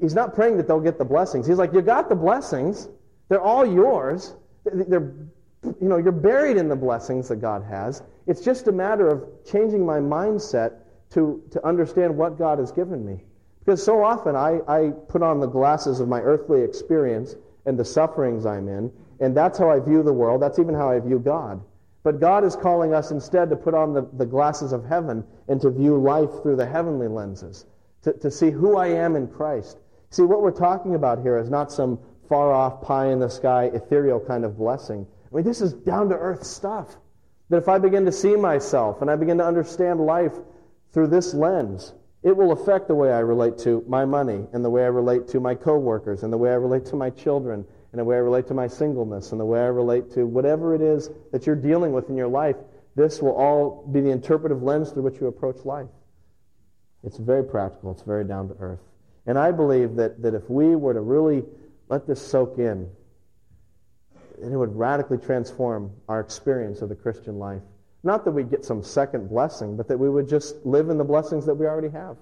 He's 0.00 0.14
not 0.14 0.34
praying 0.34 0.56
that 0.58 0.68
they'll 0.68 0.80
get 0.80 0.98
the 0.98 1.04
blessings. 1.04 1.46
He's 1.46 1.58
like, 1.58 1.72
You 1.72 1.82
got 1.82 2.08
the 2.08 2.14
blessings. 2.14 2.88
They're 3.28 3.40
all 3.40 3.66
yours. 3.66 4.34
They're, 4.64 5.12
you 5.64 5.88
know, 5.88 5.96
you're 5.96 6.12
buried 6.12 6.56
in 6.56 6.68
the 6.68 6.76
blessings 6.76 7.28
that 7.28 7.36
God 7.36 7.64
has. 7.64 8.02
It's 8.26 8.40
just 8.40 8.68
a 8.68 8.72
matter 8.72 9.08
of 9.08 9.24
changing 9.44 9.84
my 9.84 9.98
mindset 9.98 10.74
to, 11.10 11.42
to 11.50 11.66
understand 11.66 12.16
what 12.16 12.38
God 12.38 12.58
has 12.58 12.70
given 12.70 13.04
me. 13.04 13.24
Because 13.60 13.82
so 13.82 14.02
often 14.02 14.36
I, 14.36 14.60
I 14.68 14.90
put 15.08 15.22
on 15.22 15.40
the 15.40 15.46
glasses 15.46 16.00
of 16.00 16.08
my 16.08 16.20
earthly 16.20 16.62
experience 16.62 17.34
and 17.66 17.78
the 17.78 17.84
sufferings 17.84 18.46
I'm 18.46 18.68
in, 18.68 18.90
and 19.20 19.36
that's 19.36 19.58
how 19.58 19.68
I 19.68 19.80
view 19.80 20.02
the 20.02 20.12
world. 20.12 20.40
That's 20.40 20.58
even 20.58 20.74
how 20.74 20.90
I 20.90 21.00
view 21.00 21.18
God. 21.18 21.60
But 22.02 22.20
God 22.20 22.44
is 22.44 22.56
calling 22.56 22.94
us 22.94 23.10
instead 23.10 23.50
to 23.50 23.56
put 23.56 23.74
on 23.74 23.92
the, 23.92 24.08
the 24.16 24.26
glasses 24.26 24.72
of 24.72 24.84
heaven 24.84 25.24
and 25.48 25.60
to 25.60 25.70
view 25.70 25.98
life 25.98 26.30
through 26.42 26.56
the 26.56 26.66
heavenly 26.66 27.08
lenses, 27.08 27.66
to, 28.02 28.12
to 28.14 28.30
see 28.30 28.50
who 28.50 28.76
I 28.76 28.88
am 28.88 29.16
in 29.16 29.26
Christ. 29.26 29.78
See, 30.10 30.22
what 30.22 30.42
we're 30.42 30.50
talking 30.50 30.94
about 30.94 31.20
here 31.20 31.36
is 31.38 31.50
not 31.50 31.72
some 31.72 31.98
far 32.28 32.52
off, 32.52 32.82
pie 32.82 33.08
in 33.08 33.18
the 33.18 33.28
sky, 33.28 33.64
ethereal 33.74 34.20
kind 34.20 34.44
of 34.44 34.56
blessing. 34.56 35.06
I 35.30 35.36
mean, 35.36 35.44
this 35.44 35.60
is 35.60 35.72
down 35.72 36.08
to 36.10 36.14
earth 36.14 36.44
stuff. 36.44 36.96
That 37.50 37.58
if 37.58 37.68
I 37.68 37.78
begin 37.78 38.04
to 38.04 38.12
see 38.12 38.36
myself 38.36 39.00
and 39.00 39.10
I 39.10 39.16
begin 39.16 39.38
to 39.38 39.44
understand 39.44 40.00
life 40.00 40.34
through 40.92 41.08
this 41.08 41.34
lens, 41.34 41.94
it 42.22 42.36
will 42.36 42.52
affect 42.52 42.88
the 42.88 42.94
way 42.94 43.12
I 43.12 43.20
relate 43.20 43.58
to 43.58 43.84
my 43.88 44.04
money 44.04 44.46
and 44.52 44.64
the 44.64 44.70
way 44.70 44.84
I 44.84 44.88
relate 44.88 45.28
to 45.28 45.40
my 45.40 45.54
coworkers 45.54 46.22
and 46.22 46.32
the 46.32 46.36
way 46.36 46.50
I 46.50 46.54
relate 46.54 46.84
to 46.86 46.96
my 46.96 47.10
children 47.10 47.64
and 47.92 47.98
the 47.98 48.04
way 48.04 48.16
I 48.16 48.20
relate 48.20 48.46
to 48.48 48.54
my 48.54 48.66
singleness 48.66 49.32
and 49.32 49.40
the 49.40 49.44
way 49.44 49.60
I 49.60 49.66
relate 49.66 50.10
to 50.12 50.24
whatever 50.26 50.74
it 50.74 50.80
is 50.80 51.10
that 51.32 51.46
you're 51.46 51.56
dealing 51.56 51.92
with 51.92 52.10
in 52.10 52.16
your 52.16 52.28
life. 52.28 52.56
This 52.96 53.22
will 53.22 53.34
all 53.34 53.86
be 53.92 54.00
the 54.00 54.10
interpretive 54.10 54.62
lens 54.62 54.90
through 54.90 55.02
which 55.02 55.20
you 55.20 55.26
approach 55.26 55.64
life. 55.64 55.88
It's 57.04 57.16
very 57.16 57.44
practical. 57.44 57.92
It's 57.92 58.02
very 58.02 58.24
down 58.24 58.48
to 58.48 58.56
earth. 58.60 58.80
And 59.26 59.38
I 59.38 59.52
believe 59.52 59.94
that, 59.96 60.20
that 60.22 60.34
if 60.34 60.48
we 60.50 60.74
were 60.74 60.94
to 60.94 61.00
really 61.00 61.44
let 61.88 62.06
this 62.06 62.20
soak 62.20 62.58
in, 62.58 62.90
it 64.42 64.56
would 64.56 64.76
radically 64.76 65.18
transform 65.18 65.90
our 66.08 66.20
experience 66.20 66.82
of 66.82 66.88
the 66.88 66.94
Christian 66.94 67.38
life. 67.38 67.62
Not 68.02 68.24
that 68.24 68.30
we'd 68.30 68.50
get 68.50 68.64
some 68.64 68.82
second 68.82 69.28
blessing, 69.28 69.76
but 69.76 69.88
that 69.88 69.98
we 69.98 70.08
would 70.08 70.28
just 70.28 70.64
live 70.64 70.90
in 70.90 70.98
the 70.98 71.04
blessings 71.04 71.44
that 71.46 71.54
we 71.54 71.66
already 71.66 71.88
have. 71.88 72.16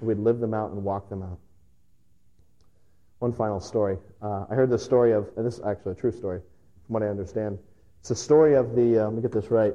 We'd 0.00 0.18
live 0.18 0.40
them 0.40 0.54
out 0.54 0.72
and 0.72 0.82
walk 0.82 1.08
them 1.08 1.22
out. 1.22 1.38
One 3.18 3.32
final 3.32 3.60
story. 3.60 3.96
Uh, 4.20 4.44
I 4.50 4.54
heard 4.54 4.68
the 4.68 4.78
story 4.78 5.12
of, 5.12 5.30
and 5.36 5.46
this 5.46 5.58
is 5.58 5.64
actually 5.64 5.92
a 5.92 5.94
true 5.94 6.12
story, 6.12 6.40
from 6.86 6.92
what 6.92 7.02
I 7.02 7.08
understand. 7.08 7.58
It's 8.00 8.10
the 8.10 8.14
story 8.14 8.54
of 8.54 8.76
the, 8.76 8.98
uh, 8.98 9.04
let 9.04 9.14
me 9.14 9.22
get 9.22 9.32
this 9.32 9.50
right, 9.50 9.74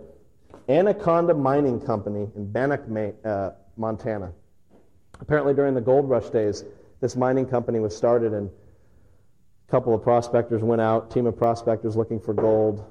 Anaconda 0.69 1.33
Mining 1.33 1.81
Company 1.81 2.29
in 2.35 2.51
Bannack, 2.51 2.81
uh, 3.25 3.51
Montana. 3.77 4.31
Apparently, 5.19 5.55
during 5.55 5.73
the 5.73 5.81
gold 5.81 6.07
rush 6.07 6.29
days, 6.29 6.65
this 6.99 7.15
mining 7.15 7.47
company 7.47 7.79
was 7.79 7.95
started, 7.95 8.33
and 8.33 8.47
a 9.67 9.71
couple 9.71 9.95
of 9.95 10.03
prospectors 10.03 10.61
went 10.61 10.81
out, 10.81 11.09
team 11.09 11.25
of 11.25 11.35
prospectors 11.35 11.95
looking 11.95 12.19
for 12.19 12.35
gold, 12.35 12.85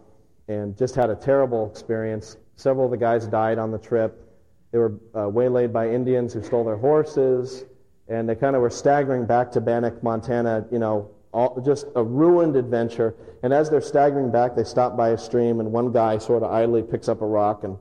and 0.48 0.76
just 0.76 0.96
had 0.96 1.10
a 1.10 1.14
terrible 1.14 1.70
experience. 1.70 2.36
Several 2.56 2.86
of 2.86 2.90
the 2.90 2.96
guys 2.96 3.28
died 3.28 3.58
on 3.58 3.70
the 3.70 3.78
trip. 3.78 4.26
They 4.72 4.78
were 4.78 4.98
uh, 5.16 5.28
waylaid 5.28 5.72
by 5.72 5.90
Indians 5.90 6.32
who 6.32 6.42
stole 6.42 6.64
their 6.64 6.76
horses, 6.76 7.64
and 8.10 8.28
they 8.28 8.34
kind 8.34 8.56
of 8.56 8.62
were 8.62 8.70
staggering 8.70 9.24
back 9.24 9.52
to 9.52 9.60
Bannack, 9.60 10.02
Montana, 10.02 10.66
you 10.72 10.80
know, 10.80 11.08
all, 11.32 11.60
just 11.64 11.86
a 11.94 12.02
ruined 12.02 12.56
adventure. 12.56 13.14
And 13.44 13.52
as 13.52 13.70
they're 13.70 13.80
staggering 13.80 14.32
back, 14.32 14.56
they 14.56 14.64
stop 14.64 14.96
by 14.96 15.10
a 15.10 15.18
stream, 15.18 15.60
and 15.60 15.70
one 15.70 15.92
guy 15.92 16.18
sort 16.18 16.42
of 16.42 16.50
idly 16.50 16.82
picks 16.82 17.08
up 17.08 17.22
a 17.22 17.26
rock 17.26 17.62
and, 17.62 17.78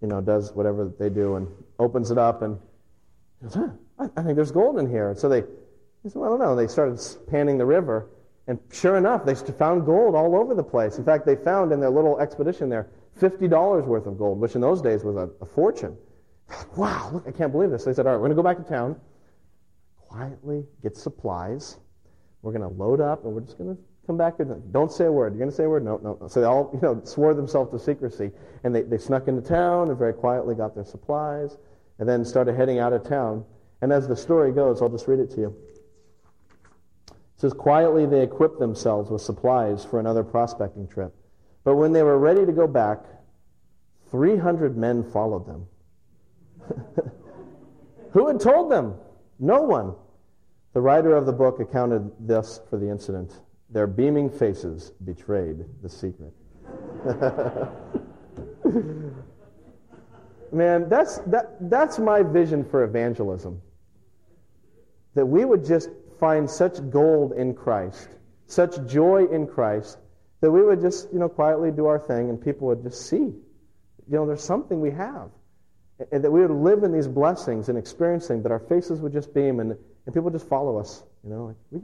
you 0.00 0.08
know, 0.08 0.22
does 0.22 0.52
whatever 0.52 0.90
they 0.98 1.10
do 1.10 1.36
and 1.36 1.46
opens 1.78 2.10
it 2.10 2.16
up 2.16 2.40
and 2.40 2.58
goes, 3.42 3.54
huh, 3.54 3.68
I, 3.98 4.22
think 4.22 4.34
there's 4.34 4.50
gold 4.50 4.78
in 4.78 4.88
here. 4.88 5.10
And 5.10 5.18
so 5.18 5.28
they, 5.28 5.42
they 5.42 6.08
said, 6.08 6.16
well, 6.16 6.34
I 6.34 6.38
don't 6.38 6.40
know. 6.40 6.56
They 6.56 6.66
started 6.66 6.98
panning 7.30 7.58
the 7.58 7.66
river. 7.66 8.08
And 8.46 8.58
sure 8.72 8.96
enough, 8.96 9.26
they 9.26 9.34
found 9.34 9.84
gold 9.84 10.14
all 10.14 10.34
over 10.36 10.54
the 10.54 10.64
place. 10.64 10.96
In 10.98 11.04
fact, 11.04 11.26
they 11.26 11.36
found 11.36 11.70
in 11.70 11.80
their 11.80 11.90
little 11.90 12.18
expedition 12.18 12.70
there 12.70 12.88
$50 13.20 13.86
worth 13.86 14.06
of 14.06 14.18
gold, 14.18 14.40
which 14.40 14.54
in 14.54 14.62
those 14.62 14.80
days 14.80 15.04
was 15.04 15.16
a, 15.16 15.28
a 15.42 15.46
fortune. 15.46 15.96
Wow, 16.76 17.10
look, 17.12 17.24
I 17.26 17.30
can't 17.30 17.52
believe 17.52 17.70
this. 17.70 17.84
They 17.84 17.94
said, 17.94 18.06
all 18.06 18.12
right, 18.12 18.18
we're 18.20 18.28
going 18.28 18.36
to 18.36 18.42
go 18.42 18.42
back 18.42 18.58
to 18.58 18.64
town, 18.64 19.00
quietly 20.14 20.64
get 20.82 20.96
supplies, 20.96 21.78
We're 22.42 22.52
going 22.52 22.62
to 22.62 22.76
load 22.76 23.00
up 23.00 23.24
and 23.24 23.34
we're 23.34 23.40
just 23.40 23.58
going 23.58 23.74
to 23.74 23.82
come 24.06 24.16
back. 24.16 24.38
And 24.38 24.72
don't 24.72 24.92
say 24.92 25.06
a 25.06 25.12
word. 25.12 25.32
You're 25.32 25.38
going 25.38 25.50
to 25.50 25.56
say 25.56 25.64
a 25.64 25.68
word? 25.68 25.84
No, 25.84 25.98
no, 26.02 26.18
no. 26.20 26.28
So 26.28 26.40
they 26.40 26.46
all, 26.46 26.70
you 26.72 26.80
know, 26.80 27.00
swore 27.04 27.34
themselves 27.34 27.70
to 27.72 27.78
secrecy. 27.78 28.30
And 28.62 28.74
they, 28.74 28.82
they 28.82 28.98
snuck 28.98 29.28
into 29.28 29.42
town 29.42 29.88
and 29.88 29.98
very 29.98 30.12
quietly 30.12 30.54
got 30.54 30.74
their 30.74 30.84
supplies 30.84 31.56
and 31.98 32.08
then 32.08 32.24
started 32.24 32.54
heading 32.54 32.78
out 32.78 32.92
of 32.92 33.02
town. 33.08 33.44
And 33.80 33.92
as 33.92 34.06
the 34.06 34.16
story 34.16 34.52
goes, 34.52 34.82
I'll 34.82 34.88
just 34.88 35.08
read 35.08 35.20
it 35.20 35.30
to 35.32 35.40
you. 35.40 35.56
It 37.08 37.40
says, 37.40 37.52
Quietly 37.52 38.06
they 38.06 38.22
equipped 38.22 38.60
themselves 38.60 39.10
with 39.10 39.22
supplies 39.22 39.84
for 39.84 39.98
another 39.98 40.22
prospecting 40.22 40.86
trip. 40.86 41.14
But 41.64 41.76
when 41.76 41.92
they 41.92 42.02
were 42.02 42.18
ready 42.18 42.44
to 42.46 42.52
go 42.52 42.66
back, 42.66 43.00
300 44.10 44.76
men 44.76 45.02
followed 45.10 45.46
them. 45.46 45.66
Who 48.12 48.28
had 48.28 48.38
told 48.38 48.70
them? 48.70 48.94
No 49.40 49.62
one. 49.62 49.94
The 50.74 50.80
writer 50.80 51.14
of 51.14 51.24
the 51.24 51.32
book 51.32 51.60
accounted 51.60 52.10
this 52.18 52.60
for 52.68 52.78
the 52.78 52.90
incident. 52.90 53.42
Their 53.70 53.86
beaming 53.86 54.28
faces 54.28 54.90
betrayed 55.04 55.64
the 55.82 55.88
secret. 55.88 56.32
Man, 60.52 60.88
that's, 60.88 61.18
that, 61.18 61.70
that's 61.70 62.00
my 62.00 62.24
vision 62.24 62.64
for 62.64 62.82
evangelism. 62.82 63.62
That 65.14 65.26
we 65.26 65.44
would 65.44 65.64
just 65.64 65.90
find 66.18 66.50
such 66.50 66.90
gold 66.90 67.34
in 67.34 67.54
Christ, 67.54 68.08
such 68.46 68.84
joy 68.84 69.26
in 69.26 69.46
Christ, 69.46 69.98
that 70.40 70.50
we 70.50 70.62
would 70.62 70.80
just, 70.80 71.12
you 71.12 71.20
know, 71.20 71.28
quietly 71.28 71.70
do 71.70 71.86
our 71.86 72.00
thing 72.00 72.30
and 72.30 72.40
people 72.40 72.66
would 72.66 72.82
just 72.82 73.08
see, 73.08 73.16
you 73.16 73.44
know, 74.08 74.26
there's 74.26 74.42
something 74.42 74.80
we 74.80 74.90
have. 74.90 75.30
And 76.10 76.24
that 76.24 76.32
we 76.32 76.40
would 76.40 76.50
live 76.50 76.82
in 76.82 76.90
these 76.90 77.06
blessings 77.06 77.68
and 77.68 77.78
experiencing 77.78 78.42
that 78.42 78.50
our 78.50 78.58
faces 78.58 79.00
would 79.00 79.12
just 79.12 79.32
beam 79.32 79.60
and, 79.60 79.76
and 80.06 80.14
people 80.14 80.30
just 80.30 80.48
follow 80.48 80.78
us. 80.78 81.02
You 81.22 81.30
know, 81.30 81.44
like, 81.46 81.56
we, 81.70 81.80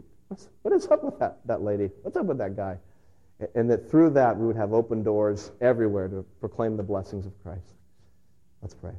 what 0.62 0.74
is 0.74 0.86
up 0.88 1.02
with 1.02 1.18
that, 1.18 1.38
that 1.46 1.62
lady? 1.62 1.90
What's 2.02 2.16
up 2.16 2.26
with 2.26 2.38
that 2.38 2.56
guy? 2.56 2.76
And 3.54 3.70
that 3.70 3.90
through 3.90 4.10
that 4.10 4.36
we 4.36 4.46
would 4.46 4.56
have 4.56 4.72
open 4.72 5.02
doors 5.02 5.50
everywhere 5.60 6.08
to 6.08 6.24
proclaim 6.40 6.76
the 6.76 6.82
blessings 6.82 7.26
of 7.26 7.32
Christ. 7.42 7.74
Let's 8.60 8.74
pray. 8.74 8.92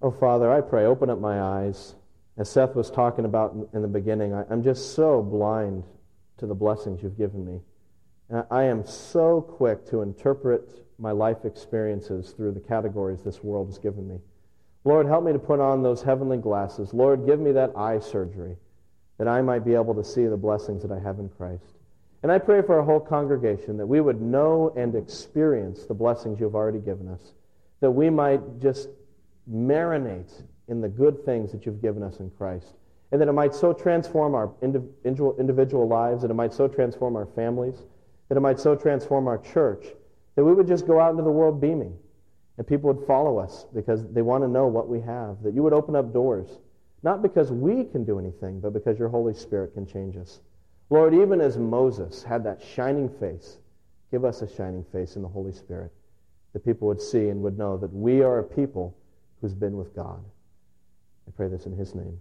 Oh, 0.00 0.10
Father, 0.10 0.50
I 0.52 0.60
pray, 0.60 0.84
open 0.84 1.08
up 1.08 1.20
my 1.20 1.40
eyes. 1.40 1.94
As 2.36 2.50
Seth 2.50 2.74
was 2.74 2.90
talking 2.90 3.24
about 3.24 3.56
in 3.72 3.80
the 3.80 3.88
beginning, 3.88 4.34
I, 4.34 4.44
am 4.50 4.62
just 4.62 4.94
so 4.94 5.22
blind 5.22 5.84
to 6.38 6.46
the 6.46 6.54
blessings 6.54 7.02
you've 7.02 7.16
given 7.16 7.44
me. 7.44 7.60
And 8.30 8.44
I 8.50 8.64
am 8.64 8.86
so 8.86 9.40
quick 9.40 9.86
to 9.90 10.02
interpret 10.02 10.84
my 10.98 11.10
life 11.10 11.44
experiences 11.44 12.30
through 12.30 12.52
the 12.52 12.60
categories 12.60 13.22
this 13.22 13.42
world 13.42 13.68
has 13.68 13.78
given 13.78 14.08
me. 14.08 14.18
Lord, 14.84 15.06
help 15.06 15.24
me 15.24 15.32
to 15.32 15.38
put 15.38 15.60
on 15.60 15.82
those 15.82 16.02
heavenly 16.02 16.36
glasses. 16.36 16.92
Lord, 16.92 17.26
give 17.26 17.40
me 17.40 17.52
that 17.52 17.76
eye 17.76 17.98
surgery 17.98 18.56
that 19.18 19.28
I 19.28 19.40
might 19.42 19.64
be 19.64 19.74
able 19.74 19.94
to 19.94 20.04
see 20.04 20.26
the 20.26 20.36
blessings 20.36 20.82
that 20.82 20.92
I 20.92 20.98
have 20.98 21.18
in 21.18 21.28
Christ. 21.28 21.76
And 22.22 22.32
I 22.32 22.38
pray 22.38 22.62
for 22.62 22.78
our 22.78 22.84
whole 22.84 23.00
congregation 23.00 23.76
that 23.76 23.86
we 23.86 24.00
would 24.00 24.20
know 24.20 24.72
and 24.76 24.94
experience 24.94 25.84
the 25.84 25.94
blessings 25.94 26.40
you've 26.40 26.54
already 26.54 26.78
given 26.78 27.08
us, 27.08 27.34
that 27.80 27.90
we 27.90 28.10
might 28.10 28.60
just 28.60 28.88
marinate 29.50 30.42
in 30.68 30.80
the 30.80 30.88
good 30.88 31.24
things 31.24 31.52
that 31.52 31.66
you've 31.66 31.82
given 31.82 32.02
us 32.02 32.20
in 32.20 32.30
Christ, 32.30 32.76
and 33.12 33.20
that 33.20 33.28
it 33.28 33.32
might 33.32 33.54
so 33.54 33.72
transform 33.72 34.34
our 34.34 34.50
individual, 34.62 35.36
individual 35.38 35.86
lives, 35.86 36.22
that 36.22 36.30
it 36.30 36.34
might 36.34 36.54
so 36.54 36.66
transform 36.66 37.14
our 37.14 37.26
families, 37.26 37.84
that 38.34 38.38
it 38.38 38.42
might 38.42 38.58
so 38.58 38.74
transform 38.74 39.28
our 39.28 39.38
church, 39.38 39.86
that 40.34 40.44
we 40.44 40.52
would 40.52 40.66
just 40.66 40.88
go 40.88 40.98
out 40.98 41.12
into 41.12 41.22
the 41.22 41.30
world 41.30 41.60
beaming, 41.60 41.96
and 42.58 42.66
people 42.66 42.92
would 42.92 43.06
follow 43.06 43.38
us 43.38 43.64
because 43.72 44.04
they 44.12 44.22
want 44.22 44.42
to 44.42 44.48
know 44.48 44.66
what 44.66 44.88
we 44.88 45.00
have, 45.00 45.40
that 45.44 45.54
you 45.54 45.62
would 45.62 45.72
open 45.72 45.94
up 45.94 46.12
doors, 46.12 46.58
not 47.04 47.22
because 47.22 47.52
we 47.52 47.84
can 47.84 48.02
do 48.04 48.18
anything, 48.18 48.58
but 48.58 48.72
because 48.72 48.98
your 48.98 49.08
Holy 49.08 49.34
Spirit 49.34 49.74
can 49.74 49.86
change 49.86 50.16
us. 50.16 50.40
Lord, 50.90 51.14
even 51.14 51.40
as 51.40 51.58
Moses 51.58 52.24
had 52.24 52.42
that 52.42 52.60
shining 52.60 53.08
face, 53.08 53.58
give 54.10 54.24
us 54.24 54.42
a 54.42 54.52
shining 54.52 54.84
face 54.90 55.14
in 55.14 55.22
the 55.22 55.28
Holy 55.28 55.52
Spirit, 55.52 55.92
that 56.54 56.64
people 56.64 56.88
would 56.88 57.00
see 57.00 57.28
and 57.28 57.40
would 57.40 57.56
know 57.56 57.76
that 57.76 57.94
we 57.94 58.20
are 58.20 58.40
a 58.40 58.42
people 58.42 58.96
who's 59.40 59.54
been 59.54 59.76
with 59.76 59.94
God. 59.94 60.24
I 61.28 61.30
pray 61.36 61.46
this 61.46 61.66
in 61.66 61.76
his 61.76 61.94
name. 61.94 62.18